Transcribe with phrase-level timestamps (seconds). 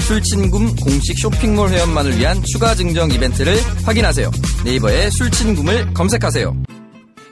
[0.00, 3.54] 술친굼 공식 쇼핑몰 회원만을 위한 추가 증정 이벤트를
[3.84, 4.30] 확인하세요.
[4.64, 6.56] 네이버에 술친굼을 검색하세요.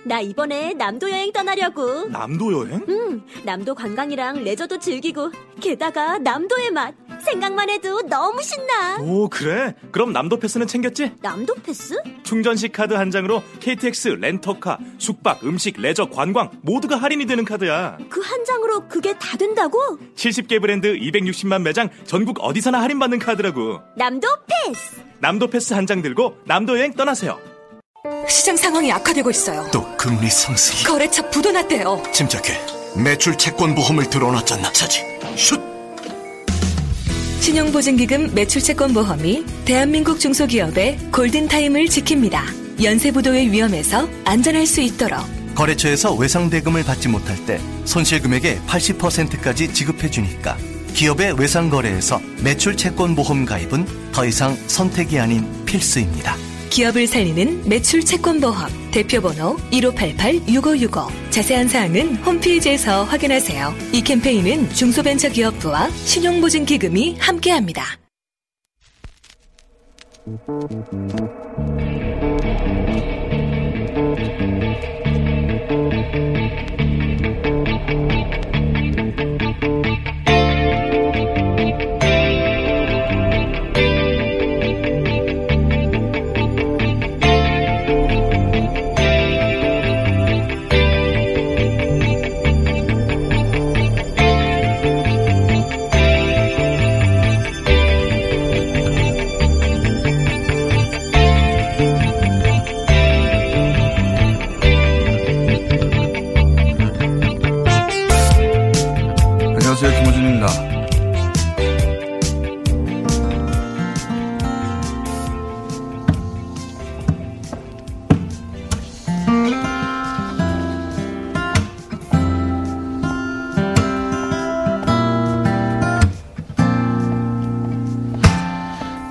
[0.05, 2.06] 나 이번에 남도 여행 떠나려고.
[2.08, 2.84] 남도 여행?
[2.88, 6.94] 응, 남도 관광이랑 레저도 즐기고, 게다가 남도의 맛.
[7.20, 8.97] 생각만 해도 너무 신나.
[9.00, 9.74] 오 그래?
[9.92, 11.12] 그럼 남도 패스는 챙겼지?
[11.20, 11.94] 남도 패스?
[12.22, 17.98] 충전식 카드 한 장으로 KTX 렌터카, 숙박, 음식, 레저, 관광 모두가 할인이 되는 카드야.
[18.08, 19.78] 그 한 장으로 그게 다 된다고?
[20.16, 23.80] 70개 브랜드 260만 매장 전국 어디서나 할인받는 카드라고.
[23.97, 25.00] 남도 패스!
[25.20, 27.38] 남도 패스 한 장 들고 남도 여행 떠나세요.
[28.28, 32.58] 시장 상황이 악화되고 있어요 또 금리 상승이 거래처 부도 났대요 침착해
[33.03, 35.03] 매출 채권 보험을 들어놨잖아 차지
[35.36, 35.60] 슛
[37.41, 42.83] 신용보증기금 매출채권보험이 대한민국 중소기업의 골든타임을 지킵니다.
[42.83, 45.20] 연쇄부도의 위험에서 안전할 수 있도록
[45.55, 50.56] 거래처에서 외상대금을 받지 못할 때 손실금액의 80%까지 지급해주니까
[50.94, 56.47] 기업의 외상거래에서 매출 채권 보험 가입은 더 이상 선택이 아닌 필수입니다.
[56.79, 63.75] 기업을 살리는 매출 채권보험 대표번호 1588-6565 자세한 사항은 홈페이지에서 확인하세요.
[63.93, 67.83] 이 캠페인은 중소벤처기업부와 신용보증기금이 함께합니다.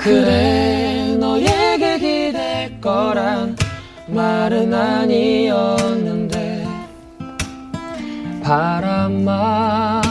[0.07, 3.57] 그래 너에게 기댈 거란
[4.07, 6.66] 말은 아니었는데.
[8.41, 10.01] 바람아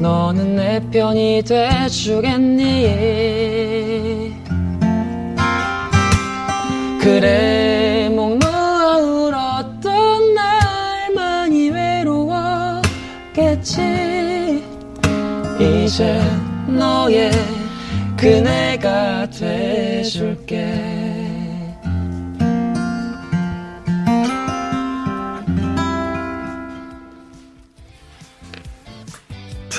[0.00, 2.62] 너는 내 편이 돼주겠니?
[6.98, 7.61] 그래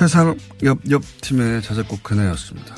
[0.03, 0.37] 최상엽
[0.89, 2.75] 옆팀의 자작곡 그네였습니다.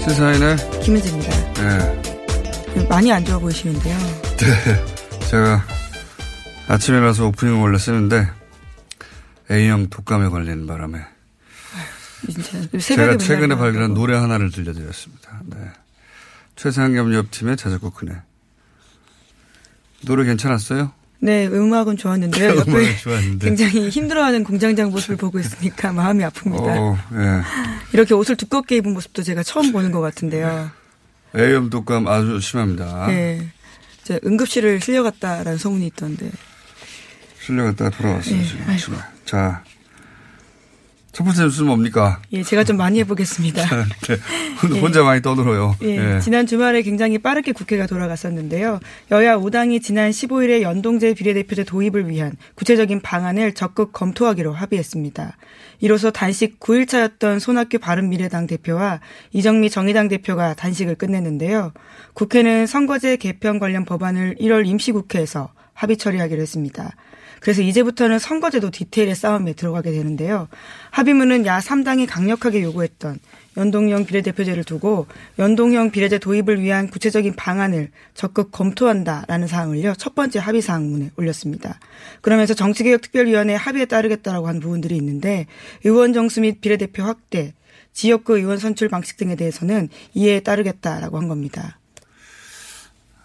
[0.00, 1.54] 시사인의 김은지입니다.
[1.54, 2.88] 네.
[2.88, 3.96] 많이 안 좋아 보이시는데요.
[3.96, 5.28] 네.
[5.30, 5.64] 제가
[6.66, 8.28] 아침이라서 오프닝을 원래 쓰는데
[9.48, 11.13] A형 독감에 걸리는 바람에
[12.32, 15.40] 진짜 제가 최근에 발견한 노래 하나를 들려드렸습니다.
[15.46, 15.56] 네.
[16.56, 18.12] 최상겸 옆팀의 자작곡 그네.
[20.02, 20.92] 노래 괜찮았어요?
[21.20, 22.50] 네, 음악은 좋았는데요.
[22.68, 23.46] 음악은 좋았는데.
[23.46, 26.66] 굉장히 힘들어하는 공장장 모습을 보고 있으니까 마음이 아픕니다.
[26.66, 27.42] 어, 예.
[27.92, 30.70] 이렇게 옷을 두껍게 입은 모습도 제가 처음 보는 것 같은데요.
[31.36, 33.06] A형 독감 아주 심합니다.
[33.08, 33.48] 네.
[34.24, 36.30] 응급실을 실려갔다라는 소문이 있던데.
[37.40, 38.92] 실려갔다가 돌아왔어요, 네, 지금 아이고.
[39.24, 39.64] 자.
[41.14, 42.20] 첫 번째 뉴스는 뭡니까?
[42.32, 43.62] 예, 제가 좀 많이 해보겠습니다.
[44.68, 44.80] 네.
[44.80, 45.76] 혼자 많이 떠들어요.
[45.82, 48.80] 예, 지난 주말에 굉장히 빠르게 국회가 돌아갔었는데요.
[49.12, 55.36] 여야 5당이 지난 15일에 연동제 비례대표제 도입을 위한 구체적인 방안을 적극 검토하기로 합의했습니다.
[55.78, 59.00] 이로써 단식 9일차였던 손학규 바른미래당 대표와
[59.32, 61.72] 이정미 정의당 대표가 단식을 끝냈는데요.
[62.14, 66.96] 국회는 선거제 개편 관련 법안을 1월 임시국회에서 합의 처리하기로 했습니다.
[67.44, 70.48] 그래서 이제부터는 선거제도 디테일의 싸움에 들어가게 되는데요.
[70.92, 73.18] 합의문은 야 3당이 강력하게 요구했던
[73.58, 75.06] 연동형 비례대표제를 두고
[75.38, 79.92] 연동형 비례제 도입을 위한 구체적인 방안을 적극 검토한다라는 사항을요.
[79.98, 81.78] 첫 번째 합의 사항문에 올렸습니다.
[82.22, 85.46] 그러면서 정치개혁특별위원회 합의에 따르겠다라고 한 부분들이 있는데
[85.84, 87.52] 의원 정수 및 비례대표 확대,
[87.92, 91.78] 지역구 의원 선출 방식 등에 대해서는 이해에 따르겠다라고 한 겁니다.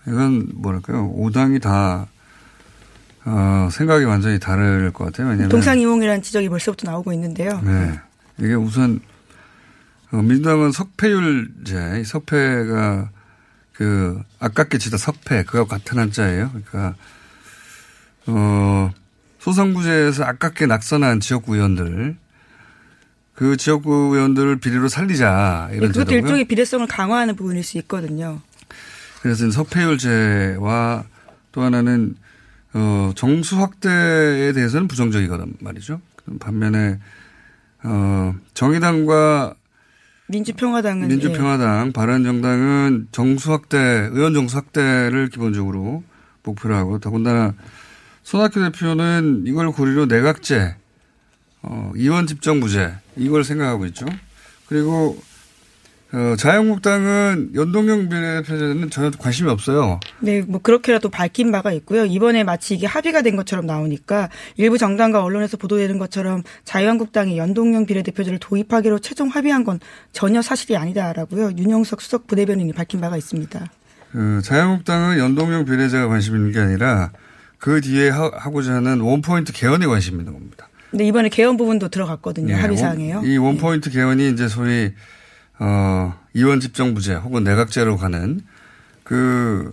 [0.05, 1.09] 이건 뭐랄까요.
[1.15, 2.07] 5당이 다
[3.31, 5.27] 어, 생각이 완전히 다를 것 같아요.
[5.27, 7.61] 왜냐면 동상이몽이라는 지적이 벌써부터 나오고 있는데요.
[7.63, 7.99] 네.
[8.39, 8.99] 이게 우선
[10.11, 13.09] 어, 민주당은 석패율제, 석패가
[13.73, 16.49] 그 아깝게 치다 석패 그거 같은 한자예요.
[16.49, 16.95] 그러니까
[18.25, 18.91] 어
[19.39, 22.17] 소상구제에서 아깝게 낙선한 지역구 의원들
[23.35, 26.19] 그 지역구 의원들을 비례로 살리자 이런 네, 그것도 제도고요.
[26.19, 28.41] 일종의 비례성을 강화하는 부분일 수 있거든요.
[29.21, 31.05] 그래서 석패율제와
[31.53, 32.15] 또 하나는
[32.73, 36.01] 어, 정수 확대에 대해서는 부정적이거든 말이죠.
[36.39, 36.99] 반면에
[37.83, 39.55] 어, 정의당과
[40.27, 41.91] 민주평화당은 민주평화당, 예.
[41.91, 43.77] 바른정당은 정수 확대,
[44.11, 46.03] 의원 정수 확대를 기본적으로
[46.43, 47.55] 목표로 하고 더군다나
[48.21, 50.75] 손학규 대표는 이걸 고리로 내각제,
[51.63, 54.05] 어, 이원 집정부제 이걸 생각하고 있죠.
[54.67, 55.19] 그리고
[56.11, 59.99] 어, 자유한국당은 연동형 비례대표제는 전혀 관심이 없어요.
[60.19, 62.05] 네, 뭐 그렇게라도 밝힌 바가 있고요.
[62.05, 68.39] 이번에 마치 이게 합의가 된 것처럼 나오니까 일부 정당과 언론에서 보도되는 것처럼 자유한국당이 연동형 비례대표제를
[68.39, 69.79] 도입하기로 최종 합의한 건
[70.11, 71.51] 전혀 사실이 아니다라고요.
[71.57, 73.67] 윤영석 수석 부대변인이 밝힌 바가 있습니다.
[74.11, 77.11] 그 자유한국당은 연동형 비례제가 관심 있는 게 아니라
[77.59, 80.69] 그 뒤에 하, 하고자 하는 원포인트 개헌에 관심 있는 겁니다.
[80.89, 82.47] 근데 이번에 개헌 부분도 들어갔거든요.
[82.47, 83.21] 네, 합의 사항에요.
[83.23, 84.91] 이 원포인트 개헌이 이제 소위
[85.59, 88.41] 어, 이원 집정부제 혹은 내각제로 가는
[89.03, 89.69] 그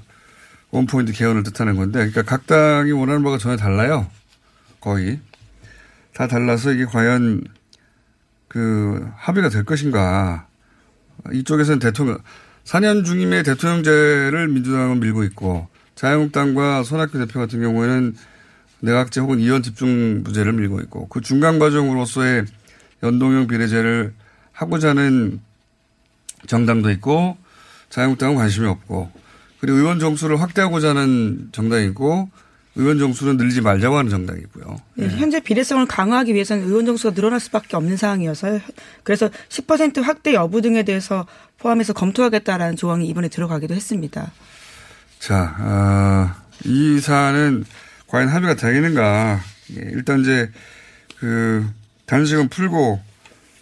[0.71, 4.11] 원포인트 개헌을 뜻하는 건데, 그러니까 각 당이 원하는 바가 전혀 달라요.
[4.81, 5.21] 거의.
[6.13, 7.45] 다 달라서 이게 과연
[8.49, 10.47] 그 합의가 될 것인가.
[11.33, 12.19] 이쪽에서는 대통령,
[12.65, 18.15] 4년 중임의 대통령제를 민주당은 밀고 있고, 자유한국당과 손학규 대표 같은 경우에는
[18.81, 22.45] 내각제 혹은 이원 집중부제를 밀고 있고, 그 중간 과정으로서의
[23.03, 24.15] 연동형 비례제를
[24.53, 25.41] 하고자 하는
[26.47, 27.37] 정당도 있고
[27.91, 29.11] 자유한국당은 관심이 없고
[29.61, 32.29] 그리고 의원 정수를 확대하고자 하는 정당이 있고
[32.77, 34.77] 의원 정수는 늘리지 말자고 하는 정당이 있고요.
[34.95, 38.61] 네, 현재 비례성을 강화하기 위해서는 의원 정수가 늘어날 수밖에 없는 상황이어서요.
[39.03, 41.27] 그래서 10% 확대 여부 등에 대해서
[41.59, 44.31] 포함해서 검토하겠다라는 조항이 이번에 들어가기도 했습니다.
[45.19, 46.31] 자, 어,
[46.65, 47.65] 이 사안은
[48.09, 49.41] 과연 합의가 되겠는가.
[49.73, 50.51] 예, 일단 이제
[51.19, 51.67] 그
[52.05, 53.01] 단식은 풀고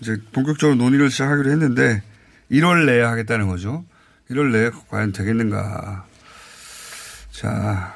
[0.00, 2.02] 이제 본격적으로 논의를 시작하기로 했는데
[2.50, 3.84] 1월 내에 하겠다는 거죠.
[4.30, 6.04] 1월 내에 과연 되겠는가.
[7.30, 7.94] 자.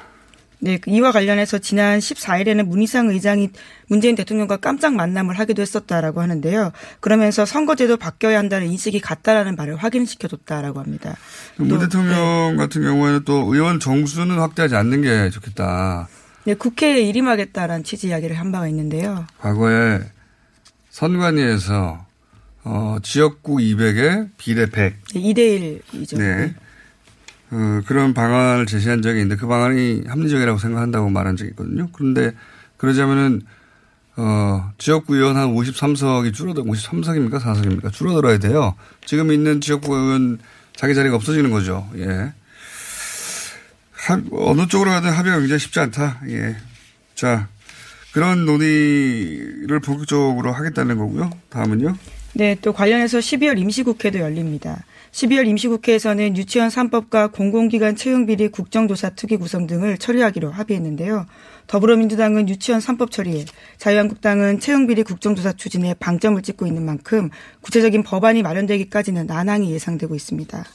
[0.61, 3.49] 네, 이와 관련해서 지난 14일에는 문희상 의장이
[3.87, 6.73] 문재인 대통령과 깜짝 만남을 하기도 했었다라고 하는데요.
[6.99, 11.15] 그러면서 선거제도 바뀌어야 한다는 인식이 같다라는 말을 확인시켜줬다라고 합니다.
[11.55, 12.57] 문 대통령 네.
[12.57, 16.09] 같은 경우에는 또 의원 정수는 확대하지 않는 게 좋겠다.
[16.43, 19.25] 네, 국회에 일임하겠다라는 취지 이야기를 한 바가 있는데요.
[19.39, 20.01] 과거에
[20.89, 22.05] 선관위에서
[22.63, 24.95] 어, 지역구 200에 비례 100.
[25.13, 26.17] 네, 2대1이죠.
[26.17, 26.55] 네.
[27.51, 31.89] 어, 그런 방안을 제시한 적이 있는데 그 방안이 합리적이라고 생각한다고 말한 적이 있거든요.
[31.93, 32.31] 그런데
[32.77, 33.41] 그러자면은
[34.17, 37.39] 어, 지역구 의원 한 53석이 줄어들, 53석입니까?
[37.39, 37.93] 4석입니까?
[37.93, 38.75] 줄어들어야 돼요.
[39.05, 40.39] 지금 있는 지역구 의원
[40.75, 41.89] 자기 자리가 없어지는 거죠.
[41.97, 42.33] 예.
[43.93, 46.21] 합, 어느 쪽으로 가든 합의가 굉장히 쉽지 않다.
[46.27, 46.57] 예.
[47.15, 47.47] 자,
[48.11, 51.29] 그런 논의를 본격적으로 하겠다는 거고요.
[51.49, 51.95] 다음은요.
[52.33, 54.83] 네, 또 관련해서 12월 임시국회도 열립니다.
[55.11, 61.25] 12월 임시국회에서는 유치원 3법과 공공기관 채용비리 국정조사 특위 구성 등을 처리하기로 합의했는데요.
[61.67, 63.45] 더불어민주당은 유치원 3법 처리에,
[63.77, 67.29] 자유한국당은 채용비리 국정조사 추진에 방점을 찍고 있는 만큼
[67.61, 70.65] 구체적인 법안이 마련되기까지는 난항이 예상되고 있습니다.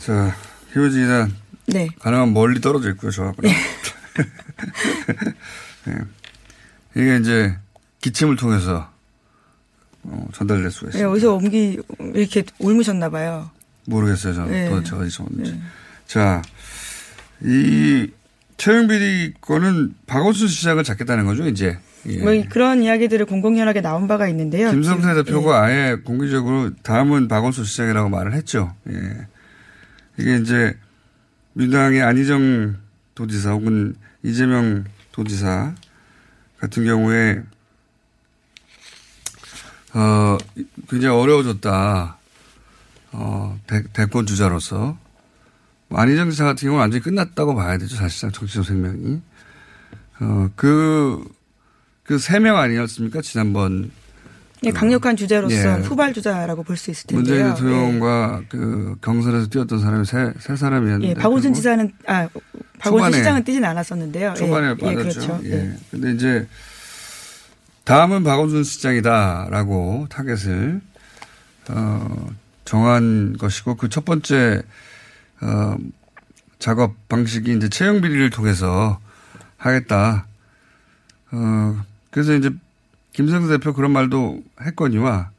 [0.00, 0.34] 자,
[0.72, 1.32] 희우지는
[1.66, 1.88] 네.
[2.00, 3.42] 가능한 멀리 떨어져 있고요, 저하고.
[3.42, 3.50] 네.
[5.86, 5.94] 네.
[6.96, 7.56] 이게 이제
[8.00, 8.91] 기침을 통해서
[10.04, 10.98] 어, 전달될 수가 있습니다.
[10.98, 11.80] 네, 어디서 옮기
[12.14, 13.50] 이렇게 옮으셨나 봐요.
[13.86, 14.68] 모르겠어요, 저는 네.
[14.68, 15.52] 도대체 어디서 옮는지.
[15.52, 15.60] 네.
[16.06, 16.42] 자,
[17.42, 18.08] 이
[18.56, 21.78] 채용 비리 건은 박원순 시장을 잡겠다는 거죠, 이제.
[22.08, 22.18] 예.
[22.18, 24.70] 뭐 그런 이야기들을 공공연하게 나온 바가 있는데요.
[24.72, 28.74] 김성태 대표가 아예 공개적으로 다음은 박원순 시장이라고 말을 했죠.
[28.90, 29.26] 예.
[30.18, 30.76] 이게 이제
[31.54, 32.76] 민주당의 안희정
[33.14, 35.74] 도지사 혹은 이재명 도지사
[36.58, 37.42] 같은 경우에
[39.94, 40.38] 어
[40.88, 42.16] 굉장히 어려워졌다.
[43.12, 44.96] 어 대, 대권 주자로서
[45.88, 47.96] 뭐 안희정 지사 같은 경우는 완전히 끝났다고 봐야 되죠.
[47.96, 49.20] 사실상 정치적 생명이.
[50.20, 51.22] 어, 그,
[52.04, 53.20] 그 세 명 아니었습니까?
[53.22, 53.90] 지난번.
[54.64, 55.82] 예, 강력한 주자로서 예.
[55.82, 57.54] 후발 주자라고 볼 수 있을 문재인 텐데요.
[57.54, 61.06] 대통령과 그 경선에서 뛰었던 사람이 세, 세 사람이었는데.
[61.06, 62.28] 예, 예, 박원순 지사는 아
[62.78, 64.34] 박원순 시장은 뛰진 않았었는데요.
[64.34, 64.88] 초반에 예, 빠졌죠.
[64.88, 65.40] 예, 그렇죠.
[65.44, 65.50] 예.
[65.52, 65.76] 예.
[65.90, 66.48] 근데 이제
[67.84, 70.80] 다음은 박원순 시장이다라고 타겟을
[71.70, 72.30] 어,
[72.64, 74.62] 정한 것이고 그 첫 번째
[75.40, 75.76] 어,
[76.58, 79.00] 작업 방식이 이제 채용 비리를 통해서
[79.56, 80.26] 하겠다.
[81.32, 82.50] 어, 그래서 이제
[83.12, 85.30] 김성수 대표 그런 말도 했거니와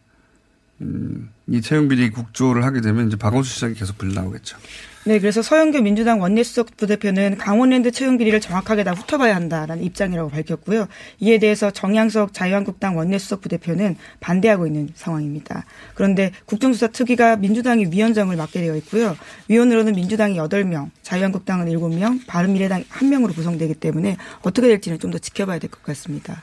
[0.83, 4.57] 음, 이 채용 비리 국조를 하게 되면 이제 박원순 시장이 계속 불 나오겠죠.
[5.05, 10.87] 네, 그래서 서영교 민주당 원내수석 부대표는 강원랜드 채용 비리를 정확하게 다 훑어봐야 한다라는 입장이라고 밝혔고요.
[11.19, 15.65] 이에 대해서 정양석 자유한국당 원내수석 부대표는 반대하고 있는 상황입니다.
[15.93, 19.17] 그런데 국정조사 특위가 민주당이 위원장을 맡게 되어 있고요.
[19.49, 25.69] 위원으로는 민주당이 8명, 자유한국당은 7명, 바른미래당 1명으로 구성되기 때문에 어떻게 될지는 좀 더 지켜봐야 될
[25.69, 26.41] 것 같습니다.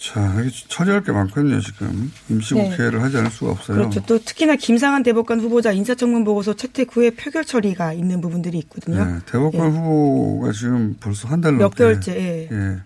[0.00, 0.34] 자,
[0.68, 2.10] 처리할 게 많거든요, 지금.
[2.30, 2.98] 임시국회를 네.
[2.98, 3.76] 하지 않을 수가 없어요.
[3.76, 4.02] 그렇죠.
[4.06, 9.04] 또 특히나 김상한 대법관 후보자 인사청문 보고서 채택 후에 표결 처리가 있는 부분들이 있거든요.
[9.04, 9.76] 네, 대법관 예.
[9.76, 11.76] 후보가 지금 벌써 한달몇 넘게.
[11.76, 12.48] 개월째, 예.
[12.50, 12.78] 예.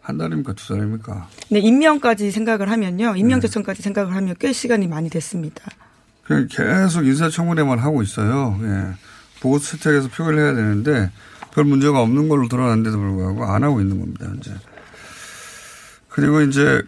[0.00, 0.54] 한 달입니까?
[0.54, 1.28] 두 달입니까?
[1.50, 3.12] 네, 임명까지 생각을 하면요.
[3.12, 3.18] 네.
[3.18, 5.62] 임명 제청까지 생각을 하면 꽤 시간이 많이 됐습니다.
[6.24, 8.58] 그냥 계속 인사청문회만 하고 있어요.
[8.62, 8.94] 예.
[9.40, 11.10] 보고서 채택해서 표결을 해야 되는데
[11.52, 14.52] 별 문제가 없는 걸로 드러났는데도 불구하고 안 하고 있는 겁니다, 현재.
[16.16, 16.82] 그리고 이제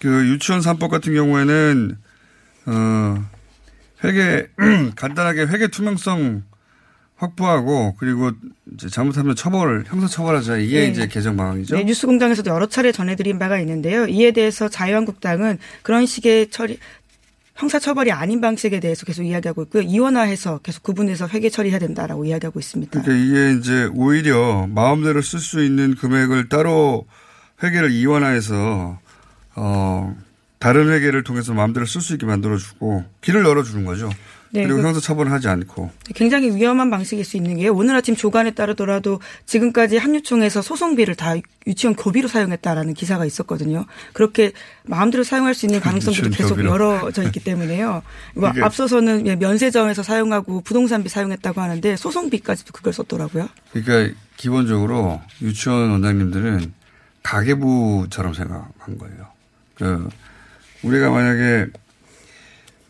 [0.00, 1.98] 그 유치원 3법 같은 경우에는
[2.66, 3.24] 어
[4.02, 4.48] 회계
[4.96, 6.42] 간단하게 회계 투명성
[7.16, 8.32] 확보하고 그리고
[8.72, 10.86] 이제 잘못하면 처벌 형사 처벌하자 이게 네.
[10.88, 11.76] 이제 개정 방안이죠.
[11.76, 14.06] 네, 뉴스공장에서도 여러 차례 전해드린 바가 있는데요.
[14.06, 16.78] 이에 대해서 자유한국당은 그런 식의 처리
[17.56, 19.82] 형사 처벌이 아닌 방식에 대해서 계속 이야기하고 있고요.
[19.82, 23.02] 이원화해서 계속 구분해서 회계 처리해야 된다라고 이야기하고 있습니다.
[23.02, 27.04] 그러니까 이게 이제 오히려 마음대로 쓸 수 있는 금액을 따로
[27.62, 28.98] 회계를 이원화해서
[29.56, 30.16] 어
[30.58, 34.10] 다른 회계를 통해서 마음대로 쓸 수 있게 만들어주고 길을 열어주는 거죠.
[34.52, 38.16] 네, 그리고 그- 형사 처벌을 하지 않고 굉장히 위험한 방식일 수 있는 게 오늘 아침
[38.16, 41.34] 조간에 따르더라도 지금까지 한유총에서 소송비를 다
[41.68, 43.86] 유치원 교비로 사용했다라는 기사가 있었거든요.
[44.12, 44.50] 그렇게
[44.84, 46.70] 마음대로 사용할 수 있는 가능성도 계속 교비로.
[46.72, 48.02] 열어져 있기 때문에요.
[48.34, 53.48] 뭐 앞서서는 예, 면세점에서 사용하고 부동산비 사용했다고 하는데 소송비까지도 그걸 썼더라고요.
[53.72, 56.72] 그러니까 기본적으로 유치원 원장님들은
[57.22, 59.26] 가계부처럼 생각한 거예요.
[59.76, 60.08] 그
[60.82, 61.66] 우리가 만약에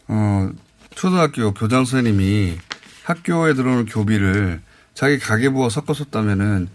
[0.09, 0.51] 어
[0.95, 2.59] 초등학교 교장 선생님이
[3.05, 4.61] 학교에 들어오는 교비를
[4.95, 6.69] 자기 가계부와 섞어 썼다면은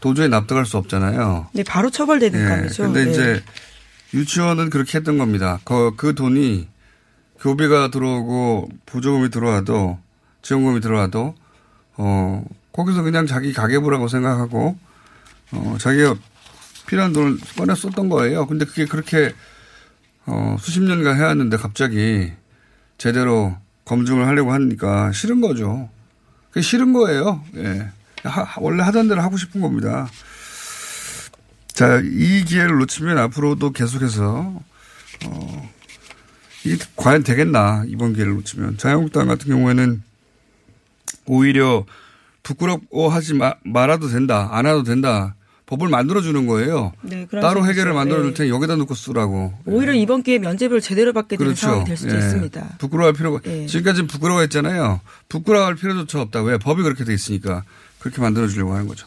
[0.00, 1.48] 도저히 납득할 수 없잖아요.
[1.52, 2.44] 네, 바로 처벌되는 예.
[2.44, 2.82] 감이죠.
[2.84, 3.10] 근데 네.
[3.10, 3.42] 이제
[4.12, 5.60] 유치원은 그렇게 했던 겁니다.
[5.64, 6.68] 그, 그 돈이
[7.40, 9.98] 교비가 들어오고 보조금이 들어와도
[10.42, 11.34] 지원금이 들어와도
[11.96, 14.76] 어 거기서 그냥 자기 가계부라고 생각하고
[15.52, 16.16] 어 자기가
[16.86, 18.46] 필요한 돈을 꺼내 썼던 거예요.
[18.46, 19.34] 근데 그게 그렇게
[20.26, 22.32] 어 수십 년간 해왔는데 갑자기
[22.98, 25.88] 제대로 검증을 하려고 하니까 싫은 거죠.
[26.50, 27.44] 그게 싫은 거예요.
[27.56, 27.88] 예.
[28.22, 30.08] 하- 원래 하던 대로 하고 싶은 겁니다.
[31.68, 34.62] 자, 이 기회를 놓치면 앞으로도 계속해서,
[35.26, 35.70] 어,
[36.64, 38.78] 이게 과연 되겠나, 이번 기회를 놓치면.
[38.78, 40.02] 자유한국당 같은 경우에는
[41.26, 41.84] 오히려
[42.44, 45.34] 부끄러워하지 마, 말아도 된다, 안 해도 된다.
[45.66, 46.92] 법을 만들어주는 거예요.
[47.02, 47.66] 네, 따로.
[47.66, 48.34] 해결을 만들어줄 네.
[48.34, 49.54] 테니 여기다 놓고 쓰라고.
[49.64, 51.66] 오히려 이번 기회에 면제비를 제대로 받게 되는 그렇죠.
[51.66, 52.18] 상황이 될 수도 예.
[52.18, 52.76] 있습니다.
[52.78, 53.66] 부끄러워할 필요가, 예.
[53.66, 55.00] 지금까지는 부끄러워했잖아요.
[55.28, 56.42] 부끄러워할 필요조차 없다.
[56.42, 56.58] 왜?
[56.58, 57.64] 법이 그렇게 돼 있으니까.
[57.98, 59.06] 그렇게 만들어주려고 하는 거죠.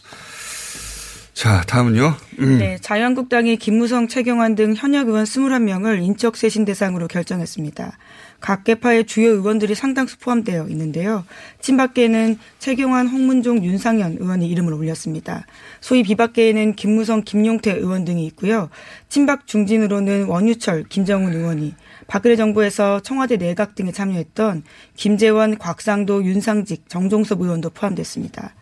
[1.38, 2.15] 자, 다음은요.
[2.39, 2.58] 음.
[2.58, 7.96] 네, 자유한국당이 김무성, 최경환 등 현역 의원 21명을 인적 쇄신 대상으로 결정했습니다.
[8.39, 11.25] 각 개파의 주요 의원들이 상당수 포함되어 있는데요.
[11.62, 15.46] 친박계는 최경환, 홍문종, 윤상현 의원이 이름을 올렸습니다.
[15.79, 18.72] 소위 비박계에는 김무성, 김용태 의원 등이 있고요.
[19.08, 21.75] 친박 중진으로는 원유철, 김정은 의원이
[22.08, 24.63] 박근혜 정부에서 청와대 내각 등에 참여했던
[24.96, 28.56] 김재원, 곽상도, 윤상직, 정종섭 의원도 포함됐습니다.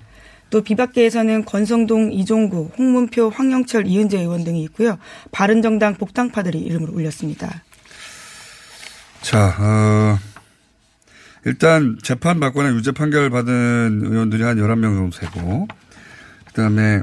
[0.55, 4.97] 또 비박계에서는 권성동, 이종구, 홍문표, 황영철, 이은재 의원 등이 있고요.
[5.33, 7.61] 바른정당 복당파들이 이름을 올렸습니다.
[9.19, 10.17] 자, 어,
[11.43, 15.67] 일단 재판 받거나 유죄 판결 받은 의원들이 한 11명 정도 되고,
[16.45, 17.01] 그 다음에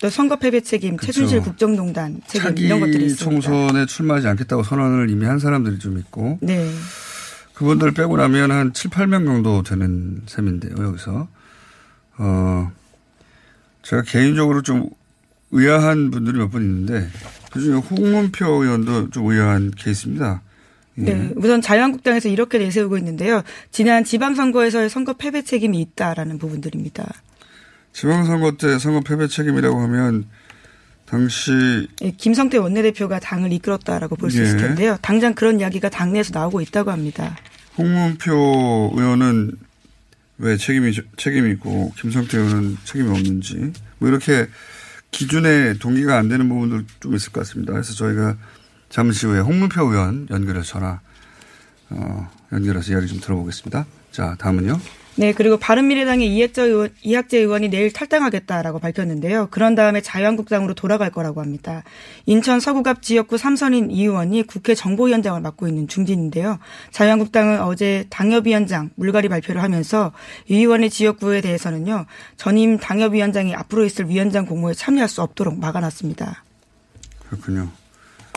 [0.00, 3.46] 또 선거 패배 책임, 최순실 국정농단 책임 이런 것들이 있습니다.
[3.46, 6.66] 총선에 출마하지 않겠다고 선언을 이미 한 사람들이 좀 있고 네.
[7.52, 11.28] 그분들 빼고 나면 한 7, 8명 정도 되는 셈인데요, 여기서.
[12.18, 12.70] 어,
[13.82, 14.88] 제가 개인적으로 좀
[15.50, 17.08] 의아한 분들이 몇 분 있는데
[17.52, 20.40] 그중에 홍문표 의원도 좀 의아한 케이스입니다.
[20.98, 21.02] 예.
[21.02, 21.30] 네.
[21.36, 23.42] 우선 자유한국당에서 이렇게 내세우고 있는데요.
[23.70, 27.06] 지난 지방선거에서의 선거 패배 책임이 있다라는 부분들입니다.
[27.92, 30.26] 지방선거 때 선거 패배 책임이라고 하면
[31.06, 34.62] 당시 예, 김성태 원내대표가 당을 이끌었다라고 볼수 있을 예.
[34.62, 34.96] 텐데요.
[35.02, 37.36] 당장 그런 이야기가 당내에서 나오고 있다고 합니다.
[37.76, 39.52] 홍문표 의원은
[40.42, 44.48] 왜 책임이 책임이 있고 김성태 의원은 책임이 없는지 뭐 이렇게
[45.12, 47.72] 기준에 동기가 안 되는 부분들 좀 있을 것 같습니다.
[47.72, 48.36] 그래서 저희가
[48.88, 51.00] 잠시 후에 홍문표 의원 연결해서 전화
[51.90, 53.86] 어, 연결해서 이야기 좀 들어보겠습니다.
[54.10, 54.80] 자 다음은요.
[55.14, 59.48] 네, 그리고 바른미래당의 이학재 의원, 이학재 의원이 내일 탈당하겠다라고 밝혔는데요.
[59.50, 61.82] 그런 다음에 자유한국당으로 돌아갈 거라고 합니다.
[62.24, 66.58] 인천 서구갑 지역구 삼선인 이 의원이 국회 정보위원장을 맡고 있는 중진인데요.
[66.92, 70.12] 자유한국당은 어제 당협위원장 물갈이 발표를 하면서
[70.48, 72.06] 이 의원의 지역구에 대해서는요.
[72.38, 76.42] 전임 당협위원장이 앞으로 있을 위원장 공모에 참여할 수 없도록 막아놨습니다.
[77.28, 77.68] 그렇군요.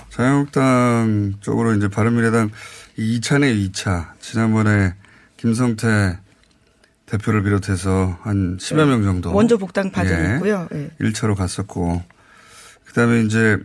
[0.10, 2.52] 자유한국당 쪽으로 이제 바른미래당
[2.98, 4.08] 2차네 2차.
[4.20, 4.94] 지난번에
[5.38, 6.25] 김성태
[7.18, 9.34] 대표를 비롯해서 한 10여 명 정도.
[9.34, 10.36] 원조 복당 파전이 예.
[10.36, 10.68] 있고요.
[10.74, 10.90] 예.
[11.00, 12.02] 1차로 갔었고.
[12.86, 13.58] 그 다음에 이제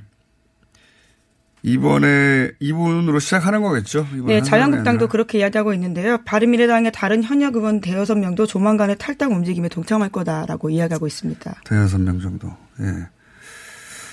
[1.62, 4.06] 이번에 이분으로 시작하는 거겠죠?
[4.26, 5.08] 네, 한 자유한국당도.
[5.08, 6.18] 그렇게 이야기하고 있는데요.
[6.24, 11.60] 바른미래당의 다른 현역 의원 대여섯 명도 조만간에 탈당 움직임에 동참할 거다라고 이야기하고 있습니다.
[11.64, 12.48] 대여섯 명 정도.
[12.80, 13.08] 예.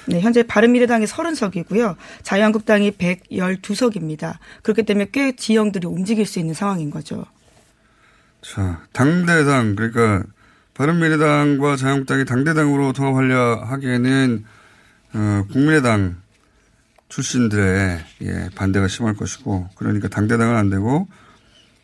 [0.10, 1.96] 네, 현재 바른미래당이 30석이고요.
[2.24, 4.38] 자유한국당이 112석입니다.
[4.63, 7.25] 그렇기 때문에 꽤 지형들이 움직일 수 있는 상황인 거죠.
[8.41, 10.24] 자, 당대당, 그러니까,
[10.74, 14.46] 바른미래당과 자유한국당이 당대당으로 통합하려 하기에는,
[15.13, 16.17] 어, 국민의당
[17.10, 21.08] 출신들의, 예, 반대가 심할 것이고, 그러니까 당대당은 안 되고,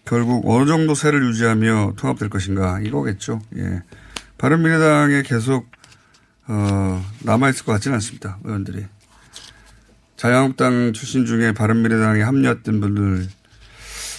[0.05, 3.41] 결국 어느 정도 세를 유지하며 통합될 것인가, 이거겠죠.
[3.57, 3.81] 예.
[4.37, 5.71] 바른미래당에 계속,
[6.47, 8.37] 어, 남아있을 것 같지는 않습니다.
[8.43, 8.85] 의원들이.
[10.17, 13.27] 자유한국당 출신 중에 바른미래당에 합류했던 분들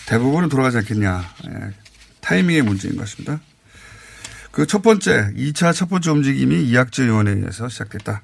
[0.06, 1.22] 대부분은 돌아가지 않겠냐.
[1.48, 1.83] 예.
[2.24, 3.40] 타이밍의 문제인 것 같습니다.
[4.50, 8.22] 그 첫 번째, 2차 첫 번째 움직임이 이학재 의해서 시작됐다.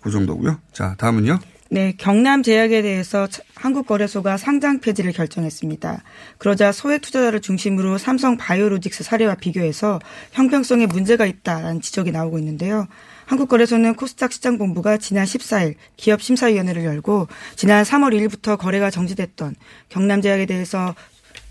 [0.00, 0.60] 그 정도고요.
[0.72, 1.40] 자, 다음은요.
[1.70, 6.02] 네, 경남 제약에 대해서 차- 한국거래소가 상장 폐지를 결정했습니다.
[6.38, 9.98] 그러자 소액 투자자를 중심으로 삼성 바이오로직스 사례와 비교해서
[10.32, 12.86] 형평성에 문제가 있다라는 지적이 나오고 있는데요.
[13.26, 17.26] 한국거래소는 코스닥 시장본부가 지난 14일 기업 심사위원회를 열고
[17.56, 19.56] 지난 3월 1일부터 거래가 정지됐던
[19.88, 20.94] 경남제약에 대해서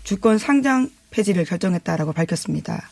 [0.04, 2.90] 주권 상장 폐지를 결정했다라고 밝혔습니다.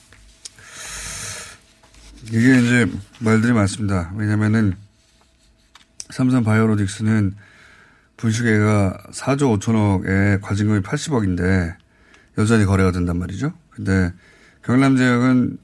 [2.27, 2.87] 이게 이제
[3.19, 4.13] 말들이 많습니다.
[4.15, 4.75] 왜냐면은
[6.11, 7.35] 삼성 바이오로직스는
[8.17, 11.75] 분식회가 4조 5천억에 과징금이 80억인데
[12.39, 13.53] 여전히 거래가 된단 말이죠.
[13.71, 14.13] 근데
[14.65, 15.59] 경남제약은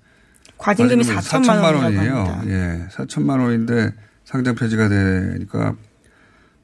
[0.57, 2.43] 과징금이 과징금이 4천만 원이라고 원이에요.
[2.47, 3.93] 예, 4천만 원인데
[4.25, 5.77] 상장 폐지가 되니까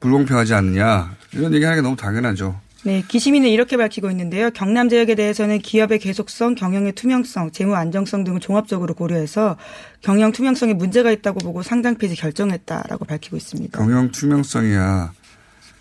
[0.01, 2.59] 불공평하지 않느냐 이런 얘기하는 게 너무 당연하죠.
[2.85, 4.51] 네, 기시민은 이렇게 밝히고 있는데요.
[4.51, 9.57] 경남제약에 대해서는 기업의 계속성, 경영의 투명성, 재무 안정성 등을 종합적으로 고려해서
[10.01, 13.79] 경영 투명성에 문제가 있다고 보고 상장 폐지 결정했다라고 밝히고 있습니다.
[13.79, 15.13] 경영 투명성이야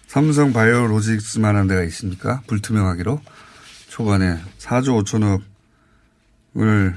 [0.07, 2.41] 삼성 바이오로직스만한 데가 있습니까?
[2.47, 3.21] 불투명하기로
[3.89, 5.43] 초반에 4조
[6.55, 6.95] 5천억을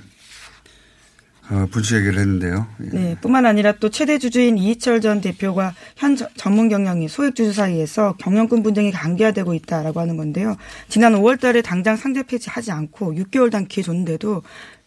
[1.49, 2.67] 어, 분식 얘기를 했는데요.
[2.83, 2.89] 예.
[2.97, 7.53] 네, 뿐만 아니라 또 최대 주주인 이희철 전 대표가 현 저- 전문 경영인 소액 주주
[7.53, 10.57] 사이에서 경영권 분쟁이 강화되고 있다라고 하는 건데요.
[10.89, 14.43] 지난 5월 달에 당장 상대 폐지하지 않고 6개월 단 기회 줬는데도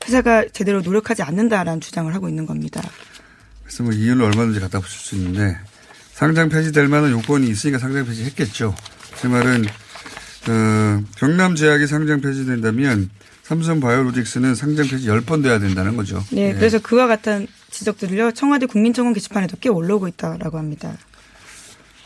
[0.07, 2.83] 회사가 제대로 노력하지 않는다라는 주장을 하고 있는 겁니다.
[3.63, 5.57] 그래서 뭐 이유는 얼마든지 갖다 붙일 수 있는데
[6.13, 8.75] 상장 폐지될 만한 요건이 있으니까 상장 폐지했겠죠.
[9.17, 9.65] 제 말은
[10.49, 13.09] 어, 경남 제약이 상장 폐지된다면
[13.51, 16.25] 삼성 바이오로직스는 상장 폐지 10번 돼야 된다는 거죠.
[16.31, 16.55] 네, 예.
[16.55, 20.93] 그래서 그와 같은 지적들을요 청와대 국민청원 게시판에도 꽤 올라오고 있다라고 합니다.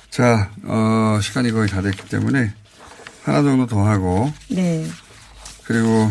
[0.09, 2.54] 자, 어, 시간이 거의 다 됐기 때문에
[3.24, 4.87] 하나 정도 더 하고 네,
[5.64, 6.11] 그리고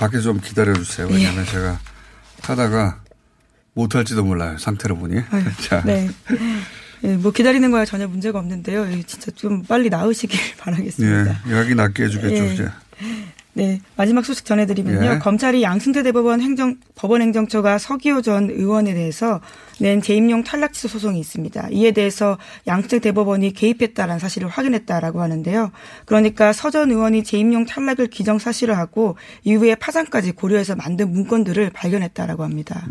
[0.00, 1.06] 밖에 좀 기다려 주세요.
[1.10, 1.16] 예.
[1.16, 1.78] 왜냐하면 제가
[2.40, 3.02] 하다가
[3.74, 4.56] 못할지도 몰라요.
[4.56, 5.20] 상태로 보니.
[5.32, 6.08] 아유, 자, 네,
[7.02, 8.90] 네, 뭐 기다리는 거야 전혀 문제가 없는데요.
[8.90, 11.42] 예, 진짜 좀 빨리 나으시길 바라겠습니다.
[11.46, 12.62] 예, 약이 낫게 해주겠죠.
[12.64, 12.81] 예.
[13.54, 15.14] 네, 마지막 소식 전해드리면요.
[15.14, 15.18] 예.
[15.18, 19.40] 검찰이 양승태 대법원 행정 법원 행정처가 서기호 전 의원에 대해서
[19.78, 21.68] 낸 재임용 탈락 취소 소송이 있습니다.
[21.70, 25.70] 이에 대해서 양승태 대법원이 개입했다라는 사실을 확인했다라고 하는데요.
[26.06, 32.86] 그러니까 서 전 의원이 재임용 탈락을 기정 사실화하고 이후에 파산까지 고려해서 만든 문건들을 발견했다라고 합니다.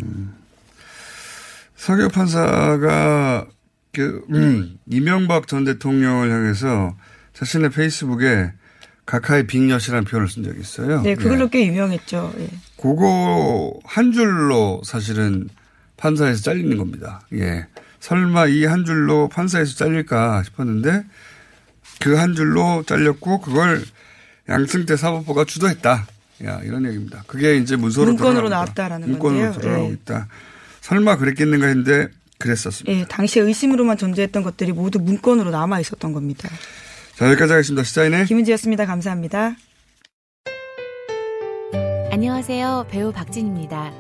[1.76, 3.47] 서교 판사가
[3.91, 6.95] 그 음, 이명박 전 대통령을 향해서
[7.34, 8.52] 자신의 페이스북에
[9.12, 11.02] 가카이 빅엿이라는 표현을 쓴 적이 있어요.
[11.02, 11.50] 네, 그걸로 예.
[11.52, 12.34] 꽤 유명했죠.
[12.39, 12.47] 예.
[12.78, 15.50] 그거 한 줄로 사실은
[15.97, 17.19] 판사에서 잘리는 겁니다.
[17.34, 17.67] 예.
[18.00, 21.04] 설마 이 한 줄로 판사에서 잘릴까 싶었는데
[22.00, 23.84] 그 한 줄로 잘렸고 그걸
[24.47, 26.08] 양승태 사법부가 주도했다.
[26.45, 27.24] 야, 이런 얘기입니다.
[27.28, 28.47] 그게 이제 문서로 문건으로.
[28.47, 29.52] 나왔다라는 문건으로.
[29.60, 29.89] 드러나고 예.
[29.89, 30.28] 있다.
[30.80, 32.08] 설마 그랬겠는가 했는데
[32.39, 32.97] 그랬었습니다.
[32.97, 36.47] 예, 당시에 의심으로만 존재했던 것들이 모두 문건으로 남아 있었던 겁니다.
[37.21, 37.84] 자, 여기까지 하겠습니다.
[37.84, 38.88] 시사인의 김은지였습니다.
[38.88, 39.55] 감사합니다.
[42.10, 42.88] 안녕하세요.
[42.89, 43.93] 배우 박진입니다.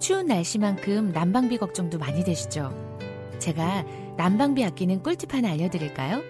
[0.00, 2.72] 추운 날씨만큼 난방비 걱정도 많이 되시죠?
[3.40, 3.84] 제가
[4.16, 6.22] 난방비 아끼는 꿀팁 하나 알려드릴까요?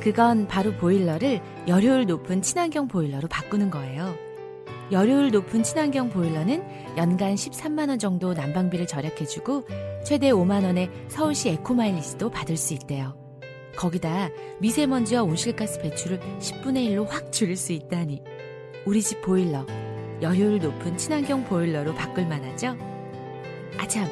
[0.00, 4.14] 그건 바로 보일러를 열효율 높은 친환경 보일러로 바꾸는 거예요.
[4.92, 6.62] 열효율 높은 친환경 보일러는
[6.96, 9.66] 연간 13만원 정도 난방비를 절약해주고
[10.04, 13.27] 최대 5만원의 서울시 에코마일리지도 받을 수 있대요.
[13.78, 18.22] 거기다 미세먼지와 온실가스 배출을 10분의 1로 확 줄일 수 있다니.
[18.84, 19.64] 우리 집 보일러,
[20.20, 22.76] 여효율 높은 친환경 보일러로 바꿀 만하죠?
[23.78, 24.08] 아참,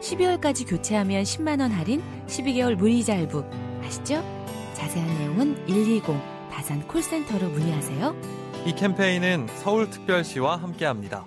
[0.00, 3.44] 12월까지 교체하면 10만원 할인, 12개월 무이자 할부.
[3.84, 4.24] 아시죠?
[4.72, 6.02] 자세한 내용은 120
[6.50, 8.16] 다산 콜센터로 문의하세요.
[8.64, 11.26] 이 캠페인은 서울특별시와 함께합니다.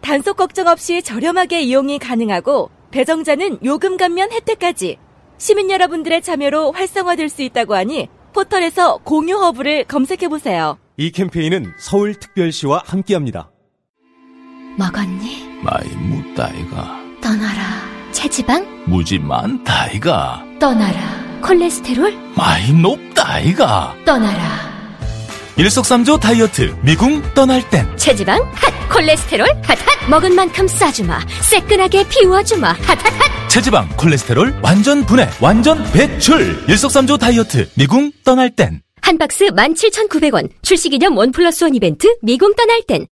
[0.00, 4.98] 단속 걱정 없이 저렴하게 이용이 가능하고 배정자는 요금 감면 혜택까지
[5.38, 10.78] 시민 여러분들의 참여로 활성화될 수 있다고 하니 포털에서 공유 허브를 검색해 보세요.
[10.96, 13.50] 이 캠페인은 서울특별시와 함께합니다.
[14.76, 15.62] 먹었니?
[15.62, 17.62] 많이 묻다이가 떠나라.
[18.12, 18.84] 체지방?
[18.86, 21.00] 무지 많다이가 떠나라.
[21.42, 22.12] 콜레스테롤?
[22.36, 24.69] 많이 높다이가 떠나라.
[25.60, 28.40] 일석삼조 다이어트 미궁 떠날 땐 체지방?
[28.54, 28.72] 핫!
[28.90, 29.46] 콜레스테롤?
[29.62, 30.08] 핫핫!
[30.08, 31.20] 먹은 만큼 싸주마.
[31.42, 32.66] 새끈하게 비워주마.
[32.72, 33.50] 핫핫핫!
[33.50, 40.48] 체지방 콜레스테롤 완전 분해 완전 배출 일석삼조 다이어트 미궁 떠날 땐 한 박스 17,900원.
[40.62, 43.06] 출시 기념 원 플러스 원 이벤트 미궁 떠날 땐.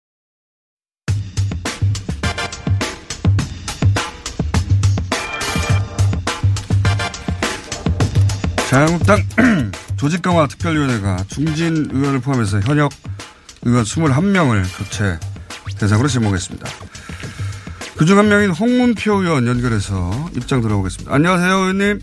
[8.70, 9.18] 자유한국당
[9.98, 12.92] 조직 강화 특별위원회가 중진 의원을 포함해서 현역
[13.62, 15.18] 의원 21명을 교체
[15.76, 16.66] 대상으로 지목했습니다.
[17.96, 21.12] 그중 한 명인 홍문표 의원 연결해서 입장 들어보겠습니다.
[21.12, 22.00] 안녕하세요, 의원님.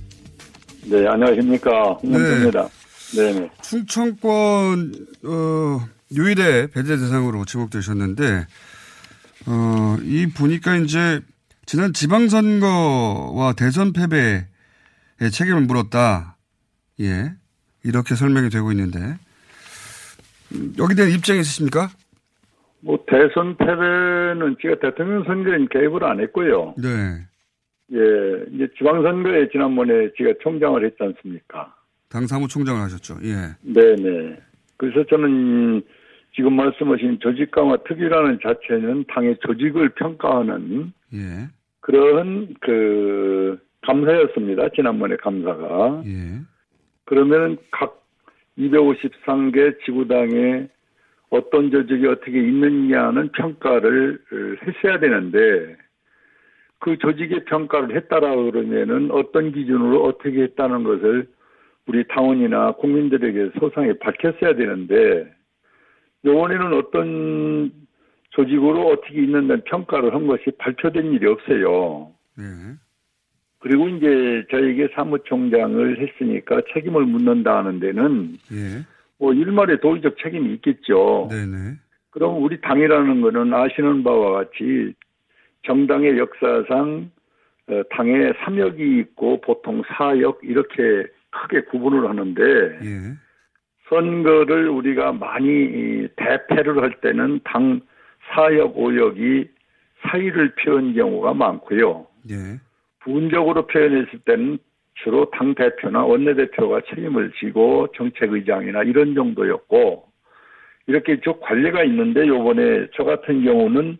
[0.87, 1.93] 네, 안녕하십니까.
[2.03, 2.67] 홍문표입니다.
[3.15, 3.33] 네.
[3.33, 8.45] 네 충청권 어, 유일의 배제 대상으로 지목되셨는데
[9.45, 11.21] 어, 이 보니까 이제
[11.65, 14.43] 지난 지방선거와 대선 패배에
[15.31, 16.35] 책임을 물었다.
[16.99, 17.31] 예.
[17.85, 18.99] 이렇게 설명이 되고 있는데
[20.53, 21.89] 음, 여기 대한 입장이 있으십니까?
[22.81, 26.75] 뭐 대선 패배는 제가 대통령 선거에는 개입을 안 했고요.
[26.77, 27.25] 네.
[27.93, 27.97] 예,
[28.53, 31.75] 이제 지방선거에 지난번에 제가 총장을 했지 않습니까?
[32.09, 33.17] 당 사무총장을 하셨죠.
[33.23, 33.55] 예.
[33.61, 34.39] 네네.
[34.77, 35.81] 그래서 저는
[36.35, 41.47] 지금 말씀하신 조직 강화 특위라는 자체는 당의 조직을 평가하는 예.
[41.79, 44.69] 그런 그 감사였습니다.
[44.75, 46.03] 지난번에 감사가.
[46.05, 46.41] 예.
[47.05, 48.03] 그러면은 각
[48.57, 50.67] 253개 지구당에
[51.29, 54.19] 어떤 조직이 어떻게 있느냐는 평가를
[54.65, 55.77] 했어야 되는데
[56.79, 61.27] 그 조직의 평가를 했다라 그러면은 어떤 기준으로 어떻게 했다는 것을
[61.87, 65.33] 우리 당원이나 국민들에게 소상히 밝혔어야 되는데
[66.25, 67.71] 요번에는 어떤
[68.31, 72.11] 조직으로 어떻게 있는다는 평가를 한 것이 발표된 일이 없어요.
[72.39, 72.43] 예.
[73.65, 78.85] 그리고 이제 저에게 사무총장을 했으니까 책임을 묻는다 하는 데는 예.
[79.17, 81.29] 뭐 일말의 도의적 책임이 있겠죠.
[81.31, 81.73] 네네.
[82.11, 84.93] 그럼 우리 당이라는 거는 아시는 바와 같이
[85.65, 87.09] 정당의 역사상
[87.67, 92.43] 어, 당에 3역이 있고 보통 4역 이렇게 크게 구분을 하는데
[92.83, 93.15] 예.
[93.89, 97.81] 선거를 우리가 많이 이 대패를 할 때는 당
[98.31, 99.49] 사역 오역이
[100.03, 102.05] 사의를 표현 경우가 많고요.
[102.29, 102.59] 예.
[103.05, 104.57] 부분적으로 표현했을 때는
[104.95, 110.05] 주로 당 대표나 원내대표가 책임을 지고 정책의장이나 이런 정도였고
[110.87, 113.97] 이렇게 쭉 관리가 있는데 요번에 저 같은 경우는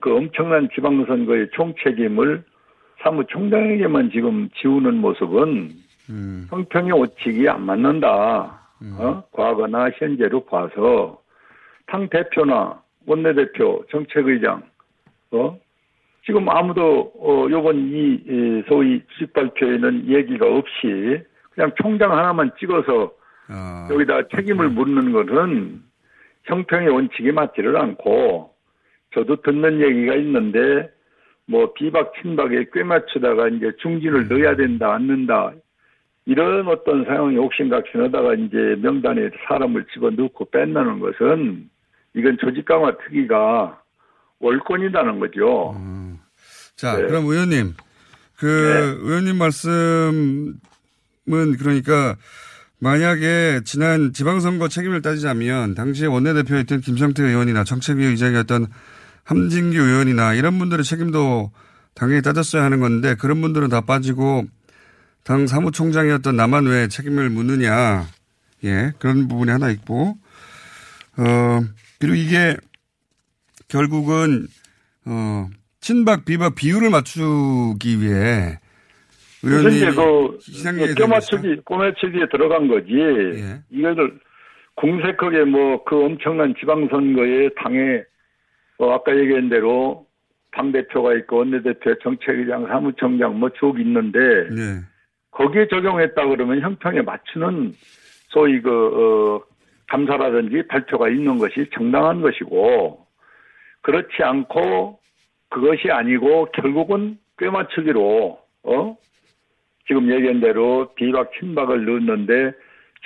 [0.00, 2.42] 그 엄청난 지방선거의 총책임을
[3.02, 5.70] 사무총장에게만 지금 지우는 모습은
[6.10, 6.46] 음.
[6.50, 8.60] 형평의 오칙이 안 맞는다.
[8.98, 9.22] 어?
[9.32, 11.20] 과거나 현재로 봐서
[11.86, 14.62] 당 대표나 원내대표, 정책의장,
[15.32, 15.58] 어?
[16.28, 23.10] 지금 아무도 어 요번 이 이, 소위 수직 발표에는 얘기가 없이 그냥 총장 하나만 찍어서
[23.90, 25.80] 여기다 책임을 묻는 것은
[26.44, 28.52] 형평의 원칙이 맞지를 않고
[29.14, 30.90] 저도 듣는 얘기가 있는데
[31.46, 35.52] 뭐 비박 친박에 꽤 맞추다가 이제 중진을 넣어야 된다 안 넣는다
[36.26, 41.70] 이런 어떤 상황이 옥신각신하다가 이제 명단에 사람을 집어넣고 뺀다는 것은
[42.12, 43.80] 이건 조직 강화 특위가
[44.40, 45.76] 월권이라는 거죠.
[46.76, 47.02] 자, 네.
[47.06, 47.74] 그럼 의원님,
[48.36, 50.58] 그 의원님 말씀은
[51.58, 52.16] 그러니까
[52.78, 58.66] 만약에 지난 지방선거 책임을 따지자면 당시에 원내대표였던 김성태 의원이나 정책위 의장이었던
[59.24, 61.50] 함진규 의원이나 이런 분들의 책임도
[61.94, 64.44] 당연히 따졌어야 하는 건데 그런 분들은 다 빠지고
[65.24, 68.06] 당 사무총장이었던 나만 왜 책임을 묻느냐.
[68.64, 70.16] 예, 그런 부분이 하나 있고,
[71.16, 71.60] 어,
[71.98, 72.56] 그리고 이게
[73.68, 74.46] 결국은,
[75.06, 75.48] 어,
[75.80, 78.58] 친박, 비박 비율을 맞추기 위해
[79.42, 82.92] 의원님이 그 시상에 껴맞추기, 꼬매치기에 들어간 거지.
[82.92, 83.60] 예.
[83.70, 84.18] 이거를
[84.74, 88.02] 공색하게 뭐 그 엄청난 지방선거에 당에
[88.78, 90.06] 어, 아까 얘기한 대로
[90.52, 94.18] 당 대표가 있고 원내 대표, 정책의장, 사무총장 뭐쭉 있는데
[94.50, 94.80] 네.
[95.30, 97.72] 거기에 적용했다 그러면 형평에 맞추는
[98.28, 99.42] 소위 그 어,
[99.88, 103.06] 감사라든지 발표가 있는 것이 정당한 것이고
[103.82, 104.98] 그렇지 않고
[105.50, 108.96] 그것이 아니고 결국은 꿰맞추기로 어
[109.86, 112.52] 지금 얘기한 대로 비박 친박을 넣었는데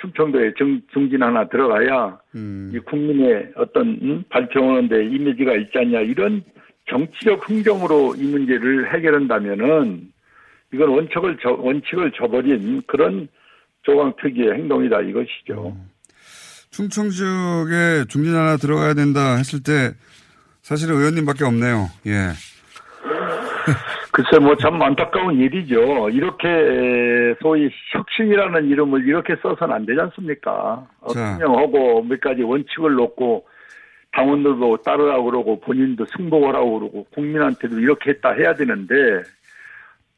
[0.01, 4.23] 충청도에 정, 중진 하나 들어가야 이 국민의 어떤 음?
[4.29, 6.43] 발표하는데 이미지가 있지 않냐 이런
[6.89, 10.11] 정치적 흥정으로 이 문제를 해결한다면은
[10.73, 13.27] 이건 원칙을 저, 원칙을 저버린 그런
[13.83, 15.77] 조강 특유의 행동이다 이것이죠.
[16.71, 19.93] 충청 지역에 중진 하나 들어가야 된다 했을 때
[20.63, 21.89] 사실은 의원님밖에 없네요.
[22.07, 22.31] 예.
[24.13, 26.09] 글쎄 뭐 참 안타까운 일이죠.
[26.09, 30.85] 이렇게 에, 소위 혁신이라는 이름을 이렇게 써서는 안 되지 않습니까?
[31.01, 31.37] 어, 자.
[31.37, 33.45] 투명하고 몇 가지 원칙을 놓고
[34.13, 38.93] 당원들도 따르라고 그러고 본인도 승복하라고 그러고 국민한테도 이렇게 했다 해야 되는데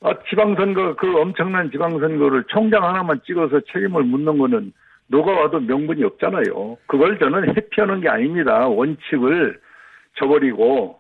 [0.02, 4.74] 아, 지방선거 그 엄청난 지방선거를 총장 하나만 찍어서 책임을 묻는 거는
[5.08, 6.78] 누가 와도 명분이 없잖아요.
[6.86, 8.68] 그걸 저는 회피하는 게 아닙니다.
[8.68, 9.58] 원칙을
[10.20, 11.00] 저버리고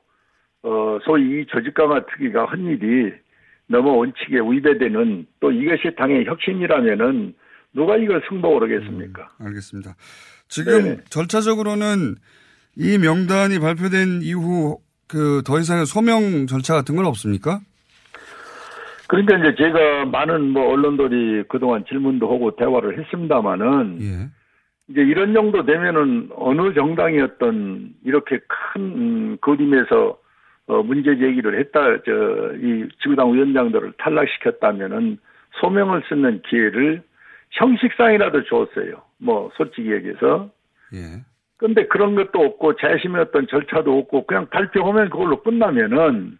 [0.63, 3.13] 어, 소위 이 조직 강화 특위가 한 일이
[3.67, 7.33] 너무 원칙에 위배되는 또 이것이 당의 혁신이라면은
[7.73, 9.29] 누가 이걸 승복을 하겠습니까?
[9.39, 9.95] 알겠습니다.
[10.47, 10.97] 지금 네.
[11.09, 12.15] 절차적으로는
[12.77, 17.59] 이 명단이 발표된 이후 그 더 이상의 소명 절차 같은 건 없습니까?
[19.07, 24.29] 그러니까 이제 제가 많은 뭐 언론들이 그동안 질문도 하고 대화를 했습니다마는 예.
[24.87, 30.17] 이제 이런 정도 되면은 어느 정당이었던 이렇게 큰 음, 그림에서
[30.67, 35.17] 어, 문제 제기를 했다 저 이 지구당 위원장들을 탈락시켰다면은
[35.59, 37.01] 소명을 쓰는 기회를
[37.51, 39.01] 형식상이라도 줬어요.
[39.17, 40.49] 뭐 솔직히 얘기해서.
[40.93, 41.21] 예.
[41.57, 46.37] 근데 그런 것도 없고 재심의 어떤 절차도 없고 그냥 발표하면 그걸로 끝나면은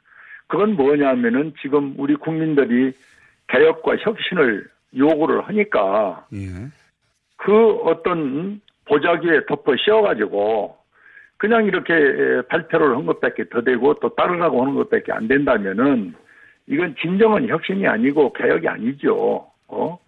[0.48, 2.92] 그건 뭐냐면은 지금 우리 국민들이
[3.48, 6.68] 개혁과 혁신을 요구를 하니까 예.
[7.46, 10.76] 그 어떤 보자기에 덮어 씌워가지고
[11.38, 16.16] 그냥 이렇게 발표를 한 것밖에 더 되고 또 따르라고 하는 것밖에 안 된다면은
[16.66, 19.46] 이건 진정한 혁신이 아니고 개혁이 아니죠.
[19.68, 20.00] 어?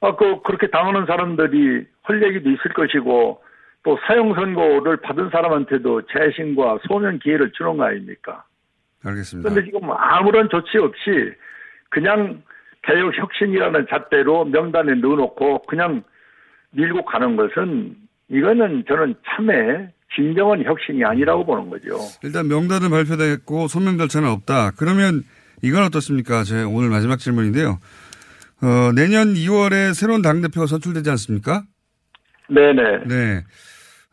[0.00, 3.42] 아, 그, 그렇게 당하는 사람들이 할 얘기도 있을 것이고
[3.82, 8.44] 또 사형 선고를 받은 사람한테도 재신과 소명 기회를 주는 거 아닙니까?
[9.04, 9.50] 알겠습니다.
[9.50, 11.32] 그런데 지금 아무런 조치 없이
[11.88, 12.44] 그냥
[12.82, 16.04] 개혁 혁신이라는 잣대로 명단에 넣어놓고 그냥
[16.72, 17.96] 밀고 가는 것은
[18.30, 21.98] 이거는 저는 참에 진정한 혁신이 아니라고 보는 거죠.
[22.22, 24.72] 일단 명단은 발표됐고 소명 절차는 없다.
[24.76, 25.22] 그러면
[25.62, 26.44] 이건 어떻습니까?
[26.44, 27.78] 제 오늘 마지막 질문인데요.
[28.60, 31.62] 어, 내년 2월에 새로운 당대표가 선출되지 않습니까?
[32.48, 33.04] 네네.
[33.06, 33.44] 네.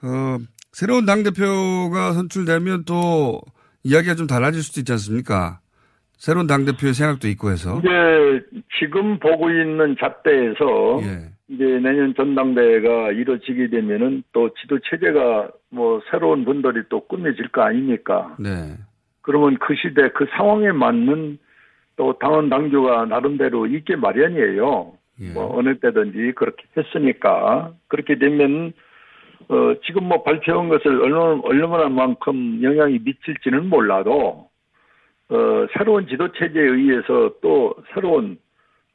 [0.03, 0.37] 어,
[0.71, 3.41] 새로운 당대표가 선출되면 또
[3.83, 5.59] 이야기가 좀 달라질 수도 있지 않습니까?
[6.17, 7.79] 새로운 당대표의 생각도 있고 해서.
[7.79, 7.89] 이제
[8.79, 11.34] 지금 보고 있는 잣대에서 예.
[11.47, 18.35] 이제 내년 전당대회가 이루어지게 되면은 또 지도 체제가 뭐 새로운 분들이 또 꾸며질 거 아닙니까?
[18.39, 18.75] 네.
[19.21, 21.37] 그러면 그 시대 그 상황에 맞는
[21.97, 24.93] 또 당원 당규가 나름대로 있게 마련이에요.
[25.33, 28.73] 뭐 어느 때든지 그렇게 했으니까 그렇게 되면
[29.47, 34.49] 어 지금 뭐 발표한 것을 얼마나 얼마나 만큼 영향이 미칠지는 몰라도
[35.29, 38.37] 어 새로운 지도 체제에 의해서 또 새로운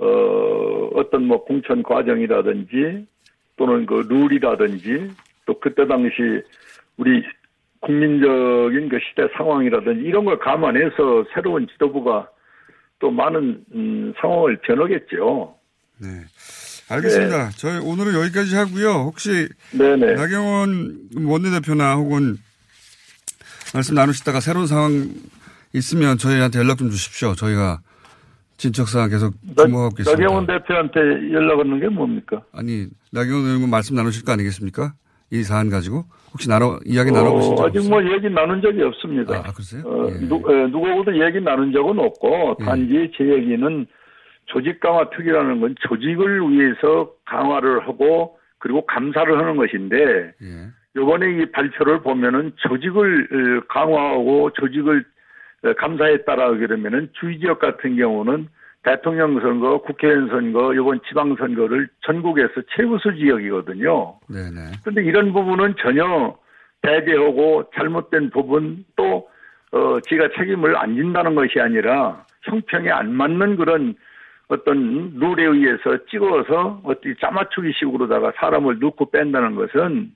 [0.01, 3.07] 어 어떤 뭐 공천 과정이라든지
[3.57, 5.11] 또는 그 룰이라든지
[5.47, 6.13] 또 그때 당시
[6.97, 7.23] 우리
[7.81, 12.29] 국민적인 그 시대 상황이라든지 이런 걸 감안해서 새로운 지도부가
[12.99, 15.55] 또 많은 음, 상황을 변하겠죠.
[15.99, 16.09] 네.
[16.89, 17.51] 알겠습니다.
[17.57, 18.91] 저희 오늘은 여기까지 하고요.
[19.05, 20.15] 혹시 네네.
[20.15, 22.37] 나경원 원내대표나 혹은
[23.73, 25.09] 말씀 나누시다가 새로운 상황
[25.73, 27.35] 있으면 저희한테 연락 좀 주십시오.
[27.35, 27.81] 저희가
[28.61, 30.13] 진척사항 계속 주목하고 있습니다.
[30.13, 31.01] 나경원 대표한테
[31.33, 32.43] 연락 오는 게 뭡니까?
[32.53, 34.93] 아니 나경원 의원 말씀 나누실 거 아니겠습니까?
[35.33, 37.89] 이 사안 가지고 혹시 나눠 이야기 나눠보신 적 어, 아직?
[37.89, 39.37] 뭐 얘기 나눈 적이 없습니다.
[39.39, 39.83] 아, 그러세요?
[39.87, 42.65] 어, 누, 에, 누구하고도 얘기 나눈 적은 없고 예.
[42.65, 43.87] 단지 제 얘기는
[44.47, 49.97] 조직 강화 특위라는 건 조직을 위해서 강화를 하고 그리고 감사를 하는 것인데
[50.43, 51.01] 예.
[51.01, 55.20] 이번에 이 발표를 보면은 조직을 어, 강화하고 조직을 어,
[55.79, 58.49] 감사에 따라 그러면은 주의 지역 같은 경우는
[58.83, 64.19] 대통령 선거, 국회의원 선거, 이번 지방 선거를 전국에서 최우수 지역이거든요.
[64.29, 64.73] 네네.
[64.83, 66.35] 그런데 이런 부분은 전혀
[66.81, 69.29] 배제하고 잘못된 부분 또
[69.73, 73.95] 어, 지가 책임을 안 진다는 것이 아니라 형평에 안 맞는 그런
[74.49, 80.11] 어떤 룰에 의해서 찍어서 어떻게 짜맞추기 식으로다가 사람을 넣고 뺀다는 것은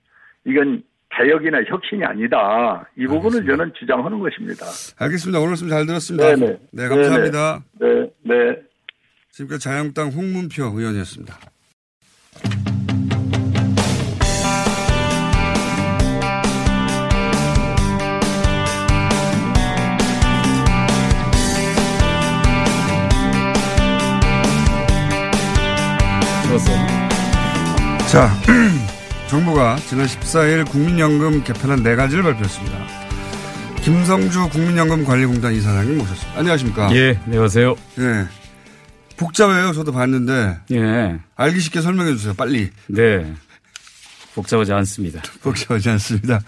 [0.46, 0.82] 이건
[1.16, 2.88] 개혁이나 혁신이 아니다.
[2.96, 4.66] 이 부분을 저는 주장하는 것입니다.
[4.98, 5.38] 알겠습니다.
[5.38, 6.34] 오늘 말씀 잘 들었습니다.
[6.34, 6.58] 네네.
[6.72, 7.64] 네, 감사합니다.
[7.80, 7.86] 네,
[8.22, 8.56] 네.
[9.30, 11.38] 지금까지 자유한국당 홍문표 의원이었습니다.
[28.10, 28.28] 자,
[29.28, 32.86] 정부가 지난 14일 국민연금 개편안 네 가지를 발표했습니다.
[33.82, 36.38] 김성주 국민연금관리공단 이사장님 모셨습니다.
[36.38, 36.94] 안녕하십니까?
[36.96, 37.74] 예, 안녕하세요.
[37.98, 38.26] 예.
[39.16, 39.72] 복잡해요.
[39.72, 40.58] 저도 봤는데.
[40.72, 41.18] 예.
[41.36, 42.34] 알기 쉽게 설명해 주세요.
[42.34, 42.70] 빨리.
[42.88, 43.32] 네.
[44.34, 45.22] 복잡하지 않습니다.
[45.42, 46.40] 복잡하지 않습니다.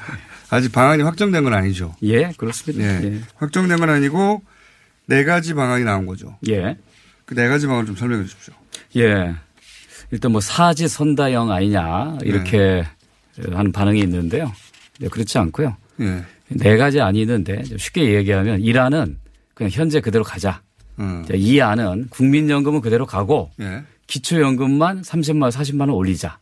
[0.51, 1.95] 아직 방안이 확정된 건 아니죠.
[2.03, 2.85] 예, 그렇습니다.
[2.85, 3.01] 예.
[3.05, 3.21] 예.
[3.37, 4.43] 확정된 건 아니고
[5.07, 6.39] 네 가지 방안이 나온 거죠.
[6.49, 6.77] 예.
[7.27, 8.55] 그 네 가지 방안을 좀 설명해 주십시오.
[8.97, 9.35] 예.
[10.11, 12.85] 일단 뭐 사지 선다형 아니냐 이렇게
[13.53, 14.53] 하는 반응이 있는데요.
[14.99, 15.77] 네, 그렇지 않고요.
[16.01, 16.23] 예.
[16.49, 19.17] 네 가지 안이 있는데 좀 쉽게 얘기하면 1안은
[19.55, 20.63] 그냥 현재 그대로 가자.
[20.99, 21.25] 음.
[21.27, 23.83] 자, 2안은 국민연금은 그대로 가고 예.
[24.07, 26.39] 기초연금만 30만 원, 40만 원 올리자.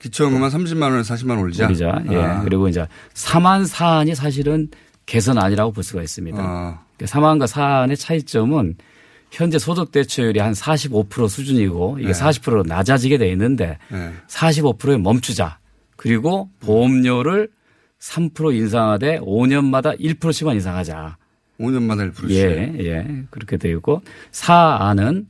[0.00, 1.66] 기초연금만 30만 원에서 40만 원 올리자.
[1.66, 2.02] 올리자.
[2.10, 2.16] 예.
[2.16, 2.40] 아.
[2.42, 4.68] 그리고 이제 3안 4안이 사실은
[5.06, 6.38] 개선 안이라고 볼 수가 있습니다.
[6.40, 6.80] 아.
[6.98, 8.76] 3안과 4안의 차이점은
[9.30, 12.18] 현재 소득 대체율이 한 45% 수준이고 이게 네.
[12.18, 14.12] 40%로 낮아지게 돼 있는데 네.
[14.28, 15.58] 45%에 멈추자.
[15.96, 17.48] 그리고 보험료를
[18.00, 21.16] 3% 인상하되 5년마다 1%씩만 인상하자.
[21.60, 22.30] 5년마다 1%씩.
[22.30, 23.24] 예, 예.
[23.30, 25.26] 그렇게 되어 있고 4안은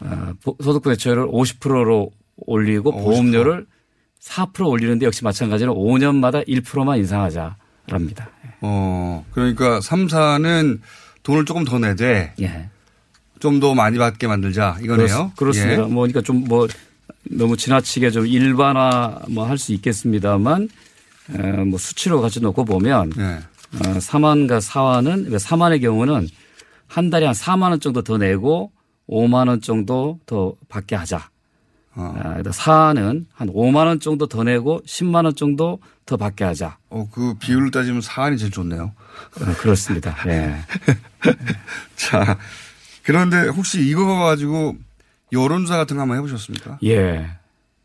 [0.00, 3.66] 어, 보- 소득 대체율을 50%로 올리고 보험료를
[4.20, 8.30] 4% 올리는데 역시 마찬가지로 5년마다 1%만 인상하자랍니다.
[8.60, 10.80] 어, 그러니까 3, 4는
[11.22, 12.70] 돈을 조금 더 내되 예.
[13.44, 15.32] 좀 더 많이 받게 만들자 이거네요.
[15.36, 15.86] 그렇, 습니다 예.
[15.86, 16.66] 뭐 그러니까 좀 뭐
[17.30, 20.68] 너무 지나치게 좀 일반화 뭐 할 수 있겠습니다만
[21.34, 23.38] 에, 뭐 수치로 같이 놓고 보면 네.
[23.74, 26.28] 어, 3만과 4만은 3만의 경우는
[26.86, 28.72] 한 달에 한 4만 원 정도 더 내고
[29.08, 31.28] 5만 원 정도 더 받게 하자.
[31.96, 32.14] 어.
[32.22, 36.76] 아, 4는 한 5만 원 정도 더 내고 10만 원 정도 더 받게 하자.
[36.90, 38.92] 어, 그 비율을 따지면 4안이 제일 좋네요.
[39.40, 40.16] 어, 그렇습니다.
[40.28, 40.56] 예.
[41.96, 42.38] 자,
[43.04, 44.76] 그런데 혹시 이거 가지고
[45.32, 46.78] 여론조사 같은 거 한번 해보셨습니까?
[46.84, 47.26] 예.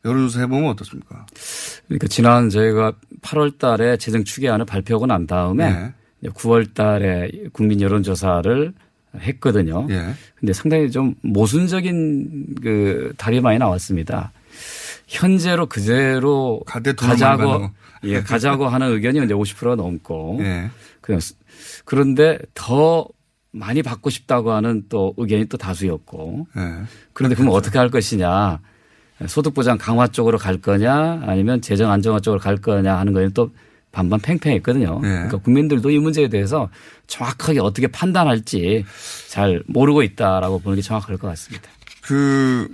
[0.06, 1.26] 여론조사 해보면 어떻습니까?
[1.88, 6.30] 그러니까 지난 저희가 8월 달에 재정 추계안을 발표하고 난 다음에 네.
[6.30, 8.74] 9월 달에 국민 여론조사를
[9.20, 9.88] 했거든요.
[9.90, 10.14] 예.
[10.40, 14.32] 근데 상당히 좀 모순적인 그 답이 많이 나왔습니다.
[15.08, 17.72] 현재로 그대로 가자고 거.
[18.04, 20.70] 예, 가자고 하는 의견이 이제 50%가 넘고 예.
[21.02, 21.34] 그냥 스-
[21.86, 23.06] 그런데 더
[23.52, 26.84] 많이 받고 싶다고 하는 또 의견이 또 다수였고 예.
[27.14, 28.60] 그런데 그럼 어떻게 할 것이냐
[29.28, 33.52] 소득보장 강화 쪽으로 갈 거냐 아니면 재정 안정화 쪽으로 갈 거냐 하는 거에는 또
[33.92, 35.00] 반반 팽팽했거든요.
[35.00, 36.70] 그러니까 국민들도 이 문제에 대해서
[37.08, 38.86] 정확하게 어떻게 판단할지
[39.28, 41.70] 잘 모르고 있다라고 보는 게 정확할 것 같습니다.
[42.04, 42.68] 그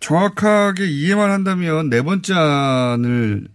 [0.00, 3.46] 정확하게 이해만 한다면 네 번째 안을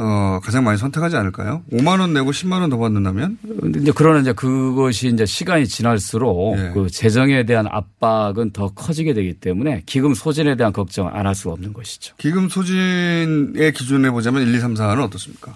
[0.00, 1.62] 어, 가장 많이 선택하지 않을까요?
[1.72, 3.38] 5만 원 내고 10만 원 더 받는다면?
[3.60, 9.34] 근데 이제 그러나 이제 그것이 이제 시간이 지날수록 그 재정에 대한 압박은 더 커지게 되기
[9.34, 12.14] 때문에 기금 소진에 대한 걱정 안 할 수가 없는 것이죠.
[12.18, 15.54] 기금 소진의 기준에 보자면 1, 2, 3, 4는 어떻습니까?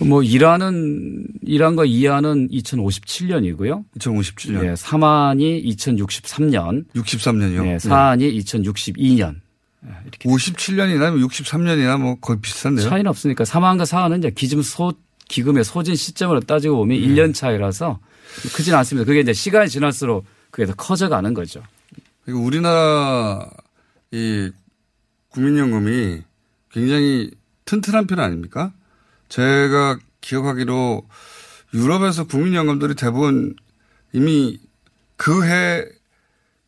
[0.00, 3.84] 뭐 이란은 이란과 이안은 2057년이고요.
[3.98, 4.60] 2057년.
[4.62, 6.84] 네, 3안이 2063년.
[6.94, 7.62] 63년이요?
[7.62, 9.36] 네, 4안이 2062년.
[10.20, 12.88] 57년이나 63년이나 뭐 거의 비슷한데요.
[12.88, 14.92] 차이는 없으니까 3안과 4안은 이제 기금 소
[15.28, 17.06] 기금의 소진 시점으로 따지고 보면 네.
[17.06, 17.98] 1년 차이라서
[18.54, 19.06] 크지는 않습니다.
[19.06, 21.62] 그게 이제 시간이 지날수록 그게 더 커져가는 거죠.
[22.24, 23.48] 그리고 우리나라
[24.10, 24.50] 이
[25.30, 26.22] 국민연금이
[26.70, 27.30] 굉장히
[27.64, 28.72] 튼튼한 편 아닙니까?
[29.28, 31.06] 제가 기억하기로
[31.74, 33.56] 유럽에서 국민연금들이 대부분
[34.12, 34.60] 이미
[35.16, 35.84] 그 해,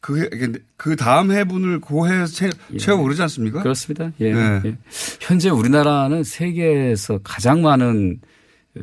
[0.05, 0.29] 그 해,
[0.77, 3.63] 그 다음 해분을 고해 채우고 그러지 않습니까?
[3.63, 4.13] 그렇습니다.
[4.21, 4.35] 예.
[4.35, 4.61] 네.
[4.67, 4.77] 예.
[5.19, 8.21] 현재 우리나라는 세계에서 가장 많은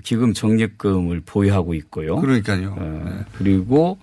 [0.01, 2.15] 기금 적립금을 보유하고 있고요.
[2.15, 2.75] 그러니까요.
[2.75, 3.99] 어, 그리고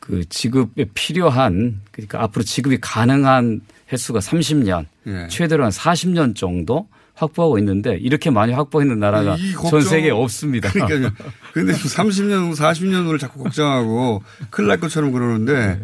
[0.00, 3.60] 그 지급에 필요한 그러니까 앞으로 지급이 가능한
[3.92, 5.28] 횟수가 30년, 예.
[5.28, 10.72] 최대로 한 40년 정도 확보하고 있는데 이렇게 많이 확보했는 나라가 이전 세계에 없습니다.
[10.72, 11.12] 그러니까요.
[11.52, 15.80] 근데 30년 후, 40년 후를 자꾸 걱정하고 큰일 날 것처럼 그러는데 네.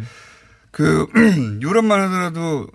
[0.70, 1.06] 그
[1.62, 2.66] 유럽만 하더라도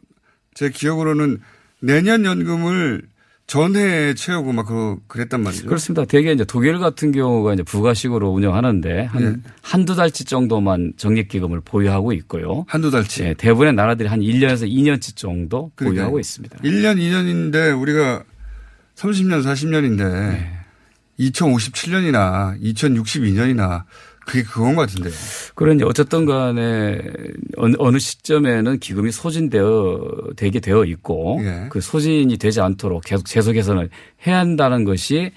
[0.54, 1.40] 제 기억으로는
[1.80, 3.04] 내년 연금을
[3.48, 5.66] 전해에 채우고 막 그, 그랬단 말이죠.
[5.66, 6.06] 그렇습니다.
[6.06, 9.50] 대개 이제 독일 같은 경우가 이제 부가식으로 운영하는데 한 예.
[9.62, 12.64] 한두 달치 정도만 적립기금을 보유하고 있고요.
[12.70, 13.24] 한두 달치.
[13.24, 16.04] 네, 대부분의 나라들이 한 1년에서 2년치 정도 그러니까요.
[16.06, 16.60] 보유하고 있습니다.
[16.60, 18.24] 1년, 2년인데 우리가
[18.96, 20.58] 30년, 40년인데 네.
[21.20, 23.84] 2057년이나 2062년이나
[24.32, 25.14] 그게 그건 것 같은데요.
[25.56, 27.00] 그러니 어쨌든 간에
[27.58, 30.00] 어느, 시점에는 기금이 소진되어
[30.38, 31.68] 되게 되어 있고 예.
[31.70, 33.90] 그 소진이 되지 않도록 계속 제소 개선을
[34.26, 35.32] 해야 한다는 것이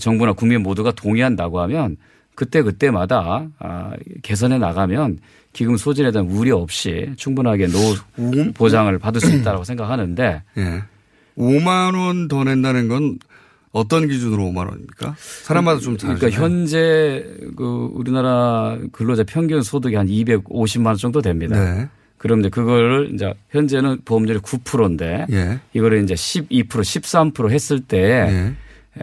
[0.00, 1.96] 정부나 국민 모두가 동의한다고 하면
[2.34, 3.92] 그때 그때마다 아,
[4.22, 5.18] 개선해 나가면
[5.52, 7.96] 기금 소진에 대한 우려 없이 충분하게 노후
[8.54, 10.82] 보장을 받을 수 있다고 생각하는데 예.
[11.38, 13.18] 5만 원 더 낸다는 건
[13.76, 15.14] 어떤 기준으로 5만 원입니까?
[15.18, 16.18] 사람마다 좀 다르죠.
[16.18, 17.24] 그러니까 현재
[17.56, 21.62] 그 우리나라 근로자 평균 소득이 한 250만 원 정도 됩니다.
[21.62, 21.88] 네.
[22.18, 25.60] 그럼 이제 그걸 이제 현재는 보험료율이 9%인데 예.
[25.74, 28.54] 이거를 이제 12% 13% 했을 때 예.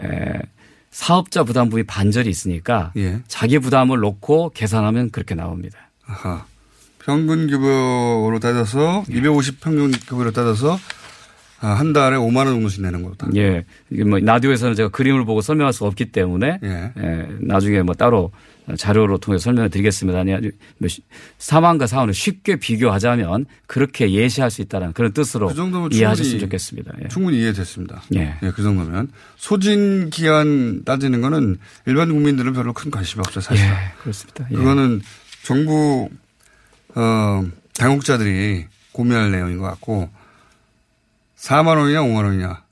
[0.02, 0.42] 에,
[0.90, 3.20] 사업자 부담분이 반절이 있으니까 예.
[3.28, 5.78] 자기 부담을 놓고 계산하면 그렇게 나옵니다.
[6.06, 6.44] 아하.
[7.04, 10.78] 평균 급여로 따져서 250 평균 급여로 따져서 아,
[11.58, 13.28] 한 달에 5만 원 정도씩 내는 거다.
[13.36, 13.64] 예.
[13.90, 16.92] 이게 뭐 라디오에서는 제가 그림을 보고 설명할 수 없기 때문에 예.
[16.98, 18.32] 예, 나중에 뭐 따로
[18.76, 20.20] 자료로 통해 서 설명을 드리겠습니다.
[20.20, 21.02] 아니, 아주 뭐 시-
[21.38, 26.92] 사망과 사원을 쉽게 비교하자면 그렇게 예시할 수 있다는 그런 뜻으로 그 정도면 이해하셨으면 좋겠습니다.
[27.04, 27.08] 예.
[27.08, 28.02] 충분히 이해됐습니다.
[28.14, 28.36] 예.
[28.54, 33.64] 그 정도면 소진 기한 따지는 거는 일반 국민들은 별로 큰 관심이 없어요, 사실.
[33.64, 33.70] 예,
[34.02, 34.46] 그렇습니다.
[34.50, 34.54] 예.
[34.54, 35.00] 그거는
[35.42, 36.08] 정부
[36.94, 37.44] 어,
[37.74, 40.08] 당국자들이 고민할 내용인 것 같고
[41.44, 42.64] 4만 원이냐 5만 원이냐.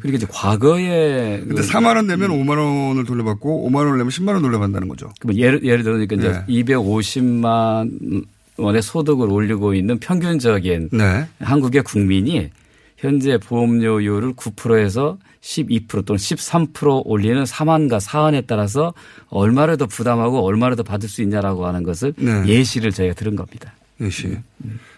[0.00, 4.28] 그리고 이제 과거에 근데 그 4만 원 내면 5만 원을 돌려받고 5만 원을 내면 10만
[4.28, 5.12] 원 돌려받는다는 거죠.
[5.20, 6.62] 그러면 예를 예를 들으니까 이제 예.
[6.62, 8.24] 250만
[8.58, 11.26] 원의 소득을 올리고 있는 평균적인 네.
[11.40, 12.50] 한국의 국민이
[12.96, 18.92] 현재 보험료율을 9%에서 12% 또는 13% 올리는 3안과 4안에 따라서
[19.28, 22.44] 얼마를 더 부담하고 얼마를 더 받을 수 있냐라고 하는 것을 네.
[22.46, 23.72] 예시를 저희가 들은 겁니다.
[24.00, 24.36] 예시.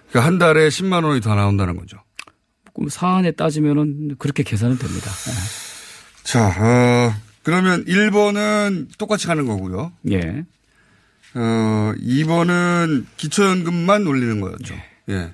[0.08, 1.98] 그러니까 한 달에 10만 원이 더 나온다는 거죠.
[2.74, 5.10] 4안에 따지면은 그렇게 계산은 됩니다.
[6.24, 9.92] 자, 어, 그러면 1번은 똑같이 가는 거고요.
[10.10, 10.44] 예.
[11.34, 14.74] 어, 2번은 기초연금만 올리는 거였죠.
[15.08, 15.30] 예.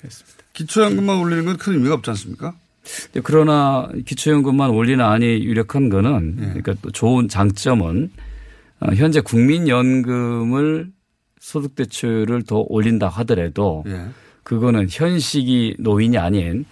[0.52, 2.54] 기초연금만 올리는 건 큰 의미가 없지 않습니까?
[3.24, 6.44] 그러나 기초연금만 올리는 안이 유력한 거는 예.
[6.46, 8.10] 그러니까 또 좋은 장점은
[8.80, 10.90] 어, 현재 국민연금을
[11.40, 14.06] 소득대출을 더 올린다 하더라도 예.
[14.42, 16.64] 그거는 현 시기 노인이 아닌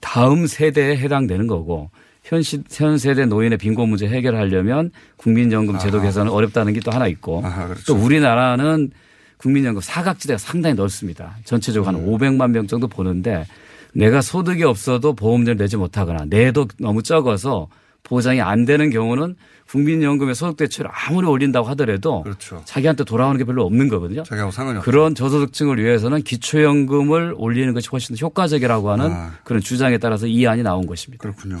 [0.00, 1.90] 다음 세대에 해당되는 거고
[2.24, 6.06] 현, 시, 현 세대 노인의 빈곤 문제 해결하려면 국민연금 제도 아하.
[6.06, 7.84] 개선은 어렵다는 게 또 하나 있고 그렇죠.
[7.86, 8.90] 또 우리나라는
[9.38, 11.36] 국민연금 사각지대가 상당히 넓습니다.
[11.44, 13.46] 전체적으로 한 500만 명 정도 보는데
[13.94, 17.68] 내가 소득이 없어도 보험료를 내지 못하거나 내도 너무 적어서
[18.02, 19.36] 보장이 안 되는 경우는
[19.68, 22.62] 국민연금의 소득대출을 아무리 올린다고 하더라도 그렇죠.
[22.64, 24.22] 자기한테 돌아오는 게 별로 없는 거거든요.
[24.22, 24.80] 자기하고 상관이.
[24.80, 29.32] 그런 저소득층을 위해서는 기초연금을 올리는 것이 훨씬 더 효과적이라고 하는 아.
[29.44, 31.22] 그런 주장에 따라서 이 안이 나온 것입니다.
[31.22, 31.60] 그렇군요.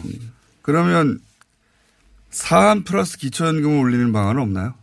[0.62, 1.18] 그러면
[2.30, 4.74] 사안 플러스 기초연금을 올리는 방안은 없나요?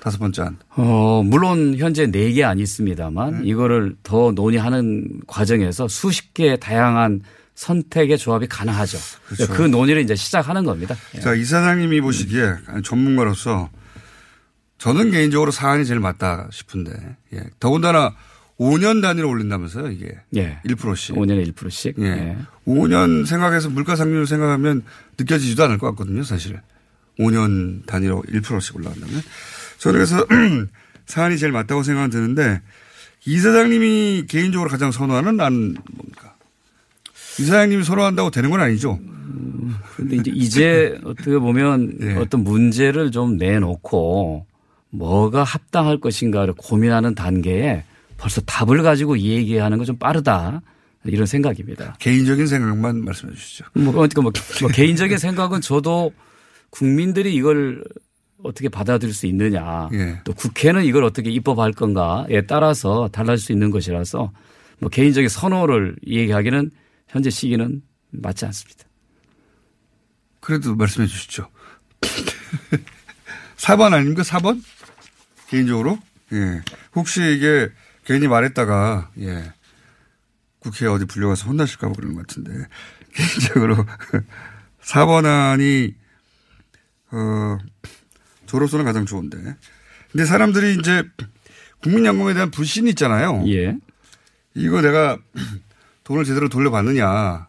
[0.00, 0.56] 다섯 번째 안.
[0.76, 3.48] 어, 물론 현재 네 개안 있습니다만 네.
[3.48, 7.22] 이거를 더 논의하는 과정에서 수십 개의 다양한
[7.58, 8.98] 선택의 조합이 가능하죠.
[9.26, 9.52] 그렇죠.
[9.52, 10.94] 그 논의를 이제 시작하는 겁니다.
[11.20, 12.54] 자, 이사장님이 보시기에
[12.84, 13.68] 전문가로서
[14.78, 16.92] 저는 개인적으로 사안이 제일 맞다 싶은데,
[17.34, 17.42] 예.
[17.58, 18.14] 더군다나
[18.60, 20.14] 5년 단위로 올린다면서요, 이게.
[20.36, 20.60] 예.
[20.66, 21.16] 1%씩.
[21.16, 21.96] 5년에 1%씩.
[21.98, 22.04] 예.
[22.04, 22.36] 예.
[22.64, 24.84] 5년 생각해서 물가 상률 생각하면
[25.18, 26.60] 느껴지지도 않을 것 같거든요, 사실.
[27.18, 29.20] 5년 단위로 1%씩 올라간다면.
[29.78, 30.24] 저는 그래서
[31.06, 32.62] 사안이 제일 맞다고 생각은 드는데,
[33.26, 36.27] 이 사장님이 개인적으로 가장 선호하는 안 뭡니까?
[37.38, 38.98] 이 사장님이 선호한다고 되는 건 아니죠.
[39.96, 42.14] 근데 이제 이제 어떻게 보면 예.
[42.14, 44.46] 어떤 문제를 좀 내놓고
[44.90, 47.84] 뭐가 합당할 것인가를 고민하는 단계에
[48.16, 50.62] 벌써 답을 가지고 얘기하는 건 좀 빠르다.
[51.04, 51.94] 이런 생각입니다.
[52.00, 53.64] 개인적인 생각만 말씀해 주시죠.
[53.74, 56.12] 뭐, 그러니까 뭐, 뭐 개인적인 생각은 저도
[56.70, 57.82] 국민들이 이걸
[58.42, 59.88] 어떻게 받아들일 수 있느냐.
[59.94, 60.18] 예.
[60.24, 64.32] 또 국회는 이걸 어떻게 입법할 건가에 따라서 달라질 수 있는 것이라서
[64.80, 66.70] 뭐 개인적인 선호를 얘기하기는
[67.08, 68.84] 현재 시기는 맞지 않습니다.
[70.40, 71.50] 그래도 말씀해 주시죠.
[73.56, 74.22] 4번 아닙니까?
[74.22, 74.62] 4번?
[75.48, 75.98] 개인적으로?
[76.32, 76.62] 예.
[76.94, 77.70] 혹시 이게
[78.04, 79.52] 괜히 말했다가, 예.
[80.60, 82.66] 국회에 어디 불려가서 혼나실까 봐 그러는 것 같은데.
[83.14, 83.76] 개인적으로
[84.82, 85.94] 4번 안이,
[87.10, 87.58] 어,
[88.46, 89.56] 저로서는 가장 좋은데.
[90.12, 91.04] 근데 사람들이 이제
[91.82, 93.44] 국민연금에 대한 불신이 있잖아요.
[93.48, 93.76] 예.
[94.54, 95.18] 이거 내가
[96.08, 97.48] 돈을 제대로 돌려받느냐.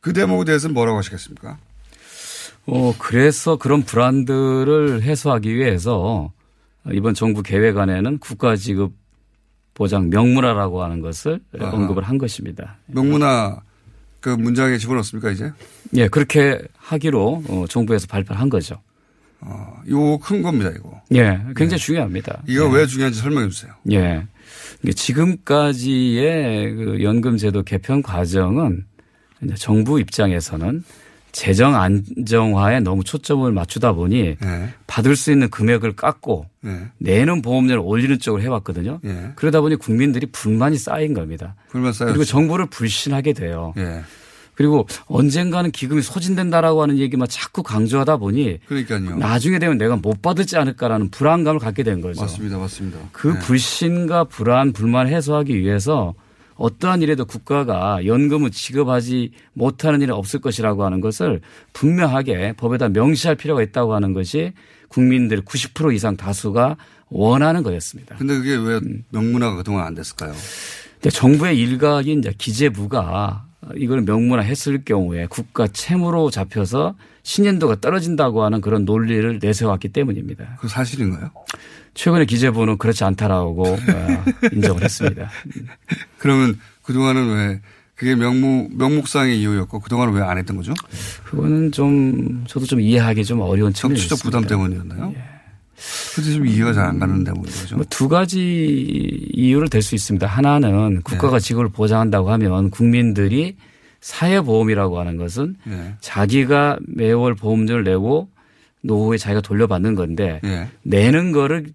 [0.00, 1.58] 그 대목에 대해서는 뭐라고 하시겠습니까?
[2.64, 6.32] 어, 그래서 그런 불안들을 해소하기 위해서
[6.90, 8.94] 이번 정부 계획안에는 국가지급
[9.74, 11.70] 보장 명문화라고 하는 것을 아하.
[11.72, 12.78] 언급을 한 것입니다.
[12.86, 13.60] 명문화
[14.20, 15.52] 그 문장에 집어넣습니까, 이제?
[15.94, 18.80] 예, 그렇게 하기로 어, 정부에서 발표를 한 거죠.
[19.40, 21.02] 어, 이거 큰 겁니다, 이거.
[21.14, 22.42] 예, 굉장히 중요합니다.
[22.46, 22.76] 이거 예.
[22.80, 23.74] 왜 중요한지 설명해 주세요.
[23.92, 24.26] 예.
[24.94, 28.84] 지금까지의 그 연금제도 개편 과정은
[29.56, 30.84] 정부 입장에서는
[31.32, 34.74] 재정 안정화에 너무 초점을 맞추다 보니 예.
[34.86, 36.88] 받을 수 있는 금액을 깎고 예.
[36.98, 39.00] 내는 보험료를 올리는 쪽으로 해왔거든요.
[39.04, 39.32] 예.
[39.36, 41.54] 그러다 보니 국민들이 불만이 쌓인 겁니다.
[41.68, 42.12] 불만 쌓였죠.
[42.14, 43.74] 그리고 정부를 불신하게 돼요.
[44.58, 44.68] 예.
[44.68, 49.16] 그리고 언젠가는 기금이 소진된다라고 하는 얘기만 자꾸 강조하다 보니 그러니까요.
[49.16, 52.20] 나중에 되면 내가 못 받을지 않을까라는 불안감을 갖게 된 거죠.
[52.20, 52.98] 맞습니다, 맞습니다.
[53.12, 53.38] 그 네.
[53.38, 56.14] 불신과 불안, 불만을 해소하기 위해서
[56.56, 61.40] 어떠한 일에도 국가가 연금을 지급하지 못하는 일이 없을 것이라고 하는 것을
[61.72, 64.52] 분명하게 법에다 명시할 필요가 있다고 하는 것이
[64.88, 66.76] 국민들 90% 이상 다수가
[67.10, 68.16] 원하는 거였습니다.
[68.16, 68.80] 근데 그게 왜
[69.10, 70.34] 명문화가 그동안 안 됐을까요?
[71.08, 78.84] 정부의 일각인 이제 기재부가 이걸 명문화 했을 경우에 국가 채무로 잡혀서 신인도가 떨어진다고 하는 그런
[78.84, 80.56] 논리를 내세웠기 때문입니다.
[80.60, 81.30] 그 사실인가요?
[81.94, 83.78] 최근에 기재부는 그렇지 않다라고 어,
[84.52, 85.28] 인정을 했습니다.
[86.18, 87.60] 그러면 그동안은 왜
[87.94, 90.72] 그게 명무, 명목상의 이유였고 그동안은 왜 안 했던 거죠?
[91.24, 94.38] 그거는 좀 저도 좀 이해하기 좀 어려운 측면이 정치적 있습니다.
[94.38, 95.14] 부담 때문이었나요?
[96.14, 97.76] 그래서 좀 이해가 잘 안 가는 대목이죠.
[97.76, 98.38] 뭐 두 가지
[99.32, 100.26] 이유를 될수 있습니다.
[100.26, 101.44] 하나는 국가가 네.
[101.44, 103.56] 지급을 보장한다고 하면 국민들이
[104.00, 105.94] 사회보험이라고 하는 것은 예.
[106.00, 108.28] 자기가 매월 보험료를 내고
[108.82, 110.68] 노후에 자기가 돌려받는 건데 예.
[110.82, 111.66] 내는 거를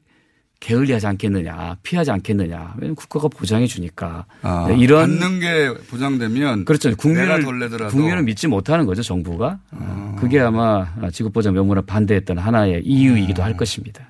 [0.64, 2.76] 게을리하지 않겠느냐, 피하지 않겠느냐.
[2.78, 6.96] 왜냐하면 국가가 보장해 주니까 아, 네, 이런 받는 게 보장되면 그렇죠.
[6.96, 7.44] 국민을
[7.90, 9.60] 국민을 믿지 못하는 거죠 정부가.
[9.72, 14.08] 어, 그게 아마 지급 보장 명문화 반대했던 하나의 이유이기도 할 것입니다.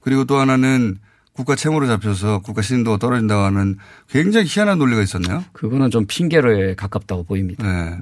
[0.00, 0.96] 그리고 또 하나는
[1.34, 3.76] 국가 채무로 잡혀서 국가 신인도가 떨어진다고 하는
[4.08, 5.44] 굉장히 희한한 논리가 있었네요.
[5.52, 7.70] 그거는 좀 핑계로에 가깝다고 보입니다.
[7.70, 7.98] 네.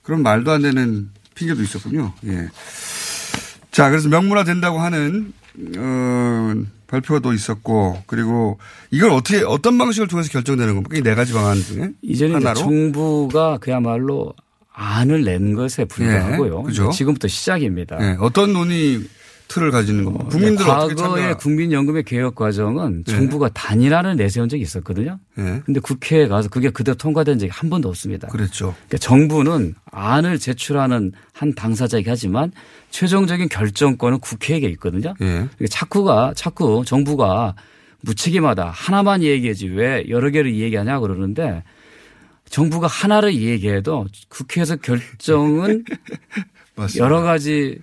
[0.00, 2.14] 그런 말도 안 되는 핑계도 있었군요.
[2.24, 2.48] 예.
[3.72, 5.32] 자, 그래서 명문화 된다고 하는
[5.78, 6.52] 어,
[6.86, 8.58] 발표가 또 있었고 그리고
[8.90, 10.96] 이걸 어떻게 어떤 방식을 통해서 결정되는 겁니까?
[10.96, 14.34] 이 네 가지 방안 중에 이제는 이제 하나로 정부가 그야말로
[14.74, 16.60] 안을 낸 것에 불과하고요.
[16.60, 16.90] 예, 그죠.
[16.90, 17.98] 지금부터 시작입니다.
[18.00, 19.00] 예, 어떤 논의
[19.52, 20.28] 틀을 가지는 겁니까?
[20.28, 21.36] 국민들 네, 어떻게 과거의 참가?
[21.36, 23.12] 국민연금의 개혁 과정은 네.
[23.12, 25.18] 정부가 단일화를 내세운 적이 있었거든요.
[25.38, 25.62] 예.
[25.66, 28.28] 근데 국회에 가서 그게 그대로 통과된 적이 한 번도 없습니다.
[28.28, 28.74] 그랬죠.
[28.88, 32.50] 그러니까 정부는 안을 제출하는 한 당사자이긴 하지만
[32.90, 35.14] 최종적인 결정권은 국회에게 있거든요.
[35.20, 35.26] 예.
[35.26, 37.54] 그러니까 자꾸가 자꾸 정부가
[38.00, 41.62] 무책임하다 하나만 얘기하지 왜 여러 개를 얘기하냐 그러는데
[42.48, 45.84] 정부가 하나를 얘기해도 국회에서 결정은.
[46.96, 47.78] 여러 가지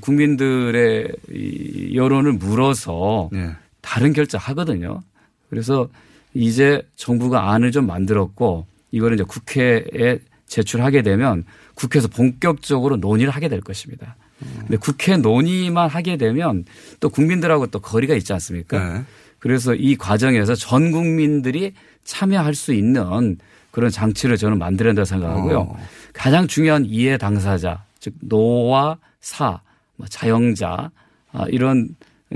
[0.00, 3.56] 국민들의 이 여론을 물어서 예.
[3.80, 5.02] 다른 결정하거든요.
[5.48, 5.88] 그래서
[6.34, 13.60] 이제 정부가 안을 좀 만들었고 이거는 이제 국회에 제출하게 되면 국회에서 본격적으로 논의를 하게 될
[13.60, 14.16] 것입니다.
[14.60, 16.64] 근데 국회 논의만 하게 되면
[16.98, 19.04] 또 국민들하고 또 거리가 있지 않습니까?
[19.38, 21.72] 그래서 이 과정에서 전 국민들이
[22.04, 23.38] 참여할 수 있는
[23.70, 25.58] 그런 장치를 저는 만들어야 된다고 생각하고요.
[25.60, 25.86] 어.
[26.12, 29.60] 가장 중요한 이해 당사자, 즉 노와 사, 뭐
[30.08, 30.90] 자영자
[31.32, 31.88] 아, 이런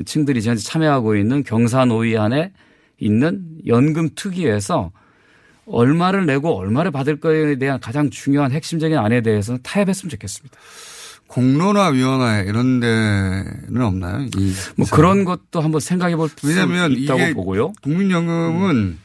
[0.04, 2.52] 층들이 현재 참여하고 있는 경사노위 안에
[2.98, 4.90] 있는 연금 특위에서
[5.66, 10.58] 얼마를 내고 얼마를 받을 거에 대한 가장 중요한 핵심적인 안에 대해서는 타협했으면 좋겠습니다.
[11.26, 14.26] 공론화 위원회 이런 데는 없나요?
[14.36, 17.72] 이뭐 그런 것도 한번 생각해 볼수 왜냐하면 있다고 보고요.
[17.82, 18.98] 국민연금은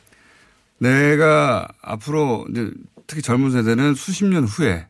[0.80, 2.70] 내가 앞으로 이제
[3.07, 4.86] 특히 젊은 세대는 수십 년 후에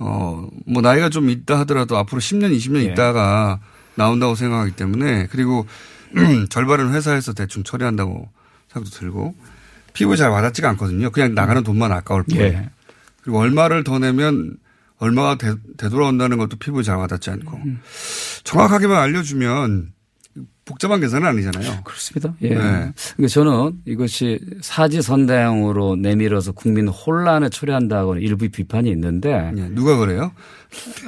[0.00, 2.92] 어 뭐 나이가 좀 있다 하더라도 앞으로 10년, 20년 예.
[2.92, 3.58] 있다가
[3.96, 5.66] 나온다고 생각하기 때문에 그리고
[6.48, 8.28] 절반은 회사에서 대충 처리한다고
[8.72, 9.34] 생각도 들고
[9.92, 11.10] 피부에 잘 와닿지가 않거든요.
[11.10, 12.38] 그냥 나가는 돈만 아까울 뿐.
[12.38, 12.70] 예.
[13.22, 14.56] 그리고 얼마를 더 내면
[14.98, 17.80] 얼마가 되, 되돌아온다는 것도 피부에 잘 와닿지 않고 음.
[18.44, 19.92] 정확하게만 알려주면
[20.70, 21.82] 복잡한 계산은 아니잖아요.
[21.82, 22.32] 그렇습니다.
[22.42, 22.50] 예.
[22.50, 22.54] 네.
[22.54, 30.30] 그러니까 저는 이것이 사지선다형으로 내밀어서 국민 혼란을 초래한다고는 일부 비판이 있는데 누가 그래요?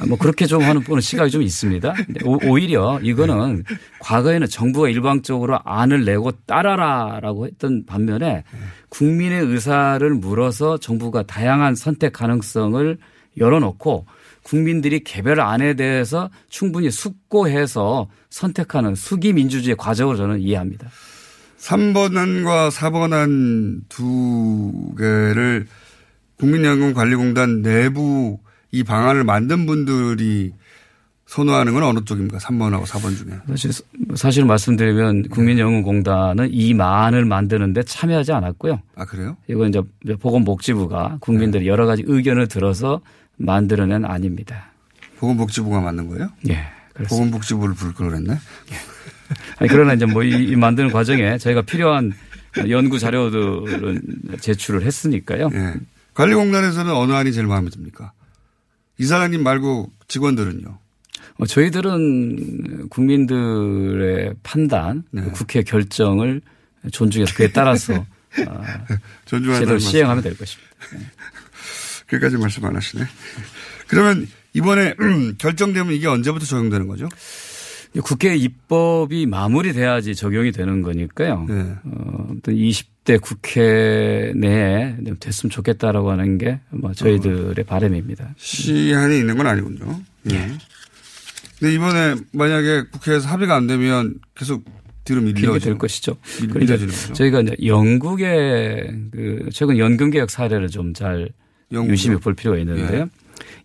[0.00, 1.94] 아, 뭐 그렇게 좀 하는 보는 시각이 좀 있습니다.
[2.24, 3.62] 오- 오히려 이거는
[4.00, 8.42] 과거에는 정부가 일방적으로 안을 내고 따라라라고 했던 반면에
[8.88, 12.98] 국민의 의사를 물어서 정부가 다양한 선택 가능성을
[13.38, 14.06] 열어놓고
[14.42, 20.88] 국민들이 개별 안에 대해서 충분히 숙고해서 선택하는 수기 민주주의 과정을 저는 이해합니다.
[21.58, 25.66] 3번 안과 4번 안 두 개를
[26.38, 28.38] 국민연금관리공단 내부
[28.72, 30.52] 이 방안을 만든 분들이
[31.26, 32.38] 선호하는 건 어느 쪽입니까?
[32.38, 33.38] 3번하고 4번 중에.
[33.48, 33.70] 사실,
[34.16, 38.82] 사실 말씀드리면 국민연금공단은 이 만을 만드는데 참여하지 않았고요.
[38.96, 39.36] 아, 그래요?
[39.48, 39.80] 이건 이제
[40.20, 43.00] 보건복지부가 국민들이 여러 가지 의견을 들어서
[43.36, 44.70] 만들어낸 안입니다.
[45.18, 46.30] 보건복지부가 만든 거예요?
[46.48, 46.66] 예.
[46.94, 47.08] 그렇습니다.
[47.08, 48.38] 보건복지부를 부를 걸 그랬네?
[49.58, 52.12] 아니, 그러나 이제 뭐 이, 이 만드는 과정에 저희가 필요한
[52.68, 54.02] 연구 자료들은
[54.40, 55.50] 제출을 했으니까요.
[55.54, 55.74] 예.
[56.14, 58.12] 관리공단에서는 어느 안이 제일 마음에 듭니까?
[58.98, 60.78] 이사장님 말고 직원들은요?
[61.38, 65.22] 어, 저희들은 국민들의 판단, 네.
[65.32, 66.42] 국회 결정을
[66.90, 68.04] 존중해서 그에 따라서
[68.46, 68.84] 아,
[69.24, 69.78] 존중한다는 제대로.
[69.78, 70.70] 시행하면 될 것입니다.
[72.12, 73.04] 그까지 말씀 안 하시네.
[73.88, 74.94] 그러면 이번에
[75.38, 77.08] 결정되면 이게 언제부터 적용되는 거죠?
[78.02, 81.46] 국회 입법이 마무리돼야지 적용이 되는 거니까요.
[81.48, 81.74] 네.
[81.84, 88.34] 어, 어떤 20대 국회 내에 됐으면 좋겠다라고 하는 게 뭐 저희들의 바람입니다.
[88.38, 90.00] 시한이 있는 건 아니군요.
[90.30, 90.48] 예.
[91.58, 94.64] 근데 이번에 만약에 국회에서 합의가 안 되면 계속
[95.04, 96.16] 뒤로 밀려질 될 것이죠.
[96.40, 97.12] 밀- 밀려지는 거죠.
[97.12, 101.28] 저희가 이제 영국의 그 최근 연금 개혁 사례를 좀 잘
[101.72, 101.92] 영국이요?
[101.92, 103.00] 유심히 볼 필요가 있는데요.
[103.00, 103.06] 예.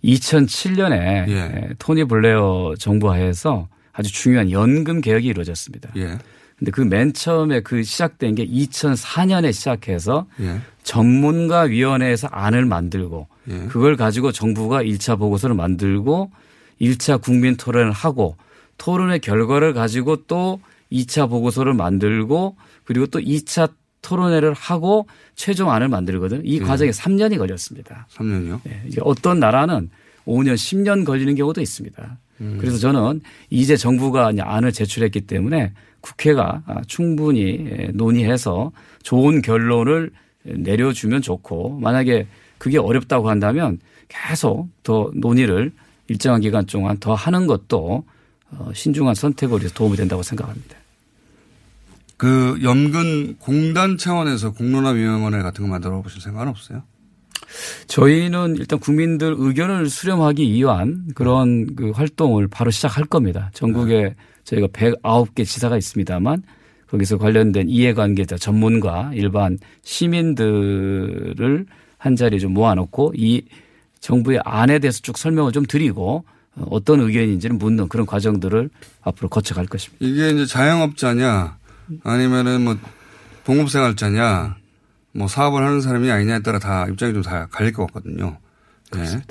[0.04, 1.70] 2007년에 예.
[1.80, 5.90] 토니 블레어 정부 하에서 아주 중요한 연금 개혁이 이루어졌습니다.
[5.98, 6.18] 예.
[6.58, 10.60] 근데 그 맨 처음에 그 시작된 게 2004년에 시작해서 예.
[10.84, 13.58] 전문가 위원회에서 안을 만들고 예.
[13.68, 16.32] 그걸 가지고 정부가 1차 보고서를 만들고
[16.82, 18.38] 1차 국민 토론을 하고
[18.78, 20.60] 토론의 결과를 가지고 또
[20.92, 22.56] 2차 보고서를 만들고
[22.86, 23.72] 그리고 또 2차
[24.08, 25.06] 토론회를 하고
[25.36, 26.42] 최종 안을 만들거든요.
[26.46, 26.60] 이 예.
[26.60, 28.08] 과정에 3년이 걸렸습니다.
[28.14, 28.62] 3년이요?
[28.88, 29.90] 이게 어떤 나라는
[30.26, 32.18] 5년, 10년 걸리는 경우도 있습니다.
[32.40, 32.58] 음.
[32.60, 38.72] 그래서 저는 이제 정부가 안을 제출했기 때문에 국회가 아, 충분히 예, 논의해서
[39.04, 40.12] 좋은 결론을
[40.44, 42.28] 내려주면 좋고 만약에
[42.58, 45.74] 그게 어렵다고 한다면 계속 더 논의를
[46.08, 48.06] 일정한 기간 동안 더 하는 것도
[48.52, 49.16] 어, 신중한
[49.64, 50.78] 위해서 도움이 된다고 생각합니다.
[52.18, 56.84] 그 연금 공단 차원에서 공론화위원회 같은 거 만들어 보실 생각은 없어요?
[57.88, 63.52] 저희는 일단 국민들 의견을 수렴하기 위한 그런 그 활동을 바로 시작할 겁니다.
[63.54, 66.44] 전국에 저희가 109개 지사가 있습니다만
[66.90, 71.66] 거기서 관련된 이해관계자 전문가 일반 시민들을
[71.98, 73.44] 한 자리에 좀 모아놓고 이
[74.00, 76.24] 정부의 안에 대해서 쭉 설명을 좀 드리고
[76.56, 78.70] 어, 어떤 의견인지를 묻는 그런 과정들을
[79.02, 80.06] 앞으로 거쳐갈 것입니다.
[80.06, 81.58] 이게 이제 자영업자냐
[82.04, 82.78] 아니면은 뭐
[83.46, 84.56] 봉급생활자냐
[85.14, 88.38] 뭐 사업을 하는 사람이 아니냐에 따라 다 입장이 좀 다 갈릴 것 같거든요.
[88.94, 89.22] 네.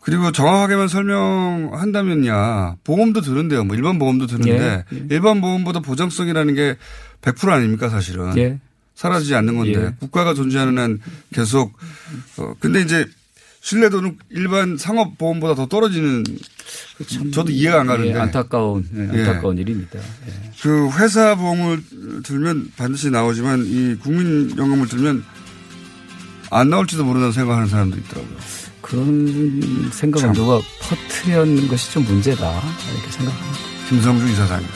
[0.00, 3.64] 그리고 정확하게만 설명한다면야 보험도 드는데요.
[3.64, 5.06] 뭐 일반 보험도 드는데 예, 예.
[5.10, 6.76] 일반 보험보다 보장성이라는 게
[7.20, 8.36] 100% 아닙니까 사실은.
[8.38, 8.58] 예.
[8.94, 9.94] 사라지지 않는 건데 예.
[10.00, 10.98] 국가가 존재하는 한
[11.32, 11.76] 계속
[12.38, 13.06] 어 근데 이제
[13.68, 16.24] 신뢰도는 일반 상업 보험보다 더 떨어지는
[17.34, 19.18] 저도 이해가 안 가는데 예, 안타까운 예, 예.
[19.26, 19.98] 안타까운 일입니다.
[19.98, 20.50] 예.
[20.62, 21.82] 그 회사 보험을
[22.24, 25.22] 들면 반드시 나오지만 이 국민연금을 들면
[26.50, 28.36] 안 나올지도 모른다는 생각하는 사람도 있더라고요.
[28.80, 32.62] 그런 생각을 누가 퍼트려는 것이 좀 문제다
[32.94, 33.58] 이렇게 생각합니다.
[33.90, 34.68] 김성주 이사장님.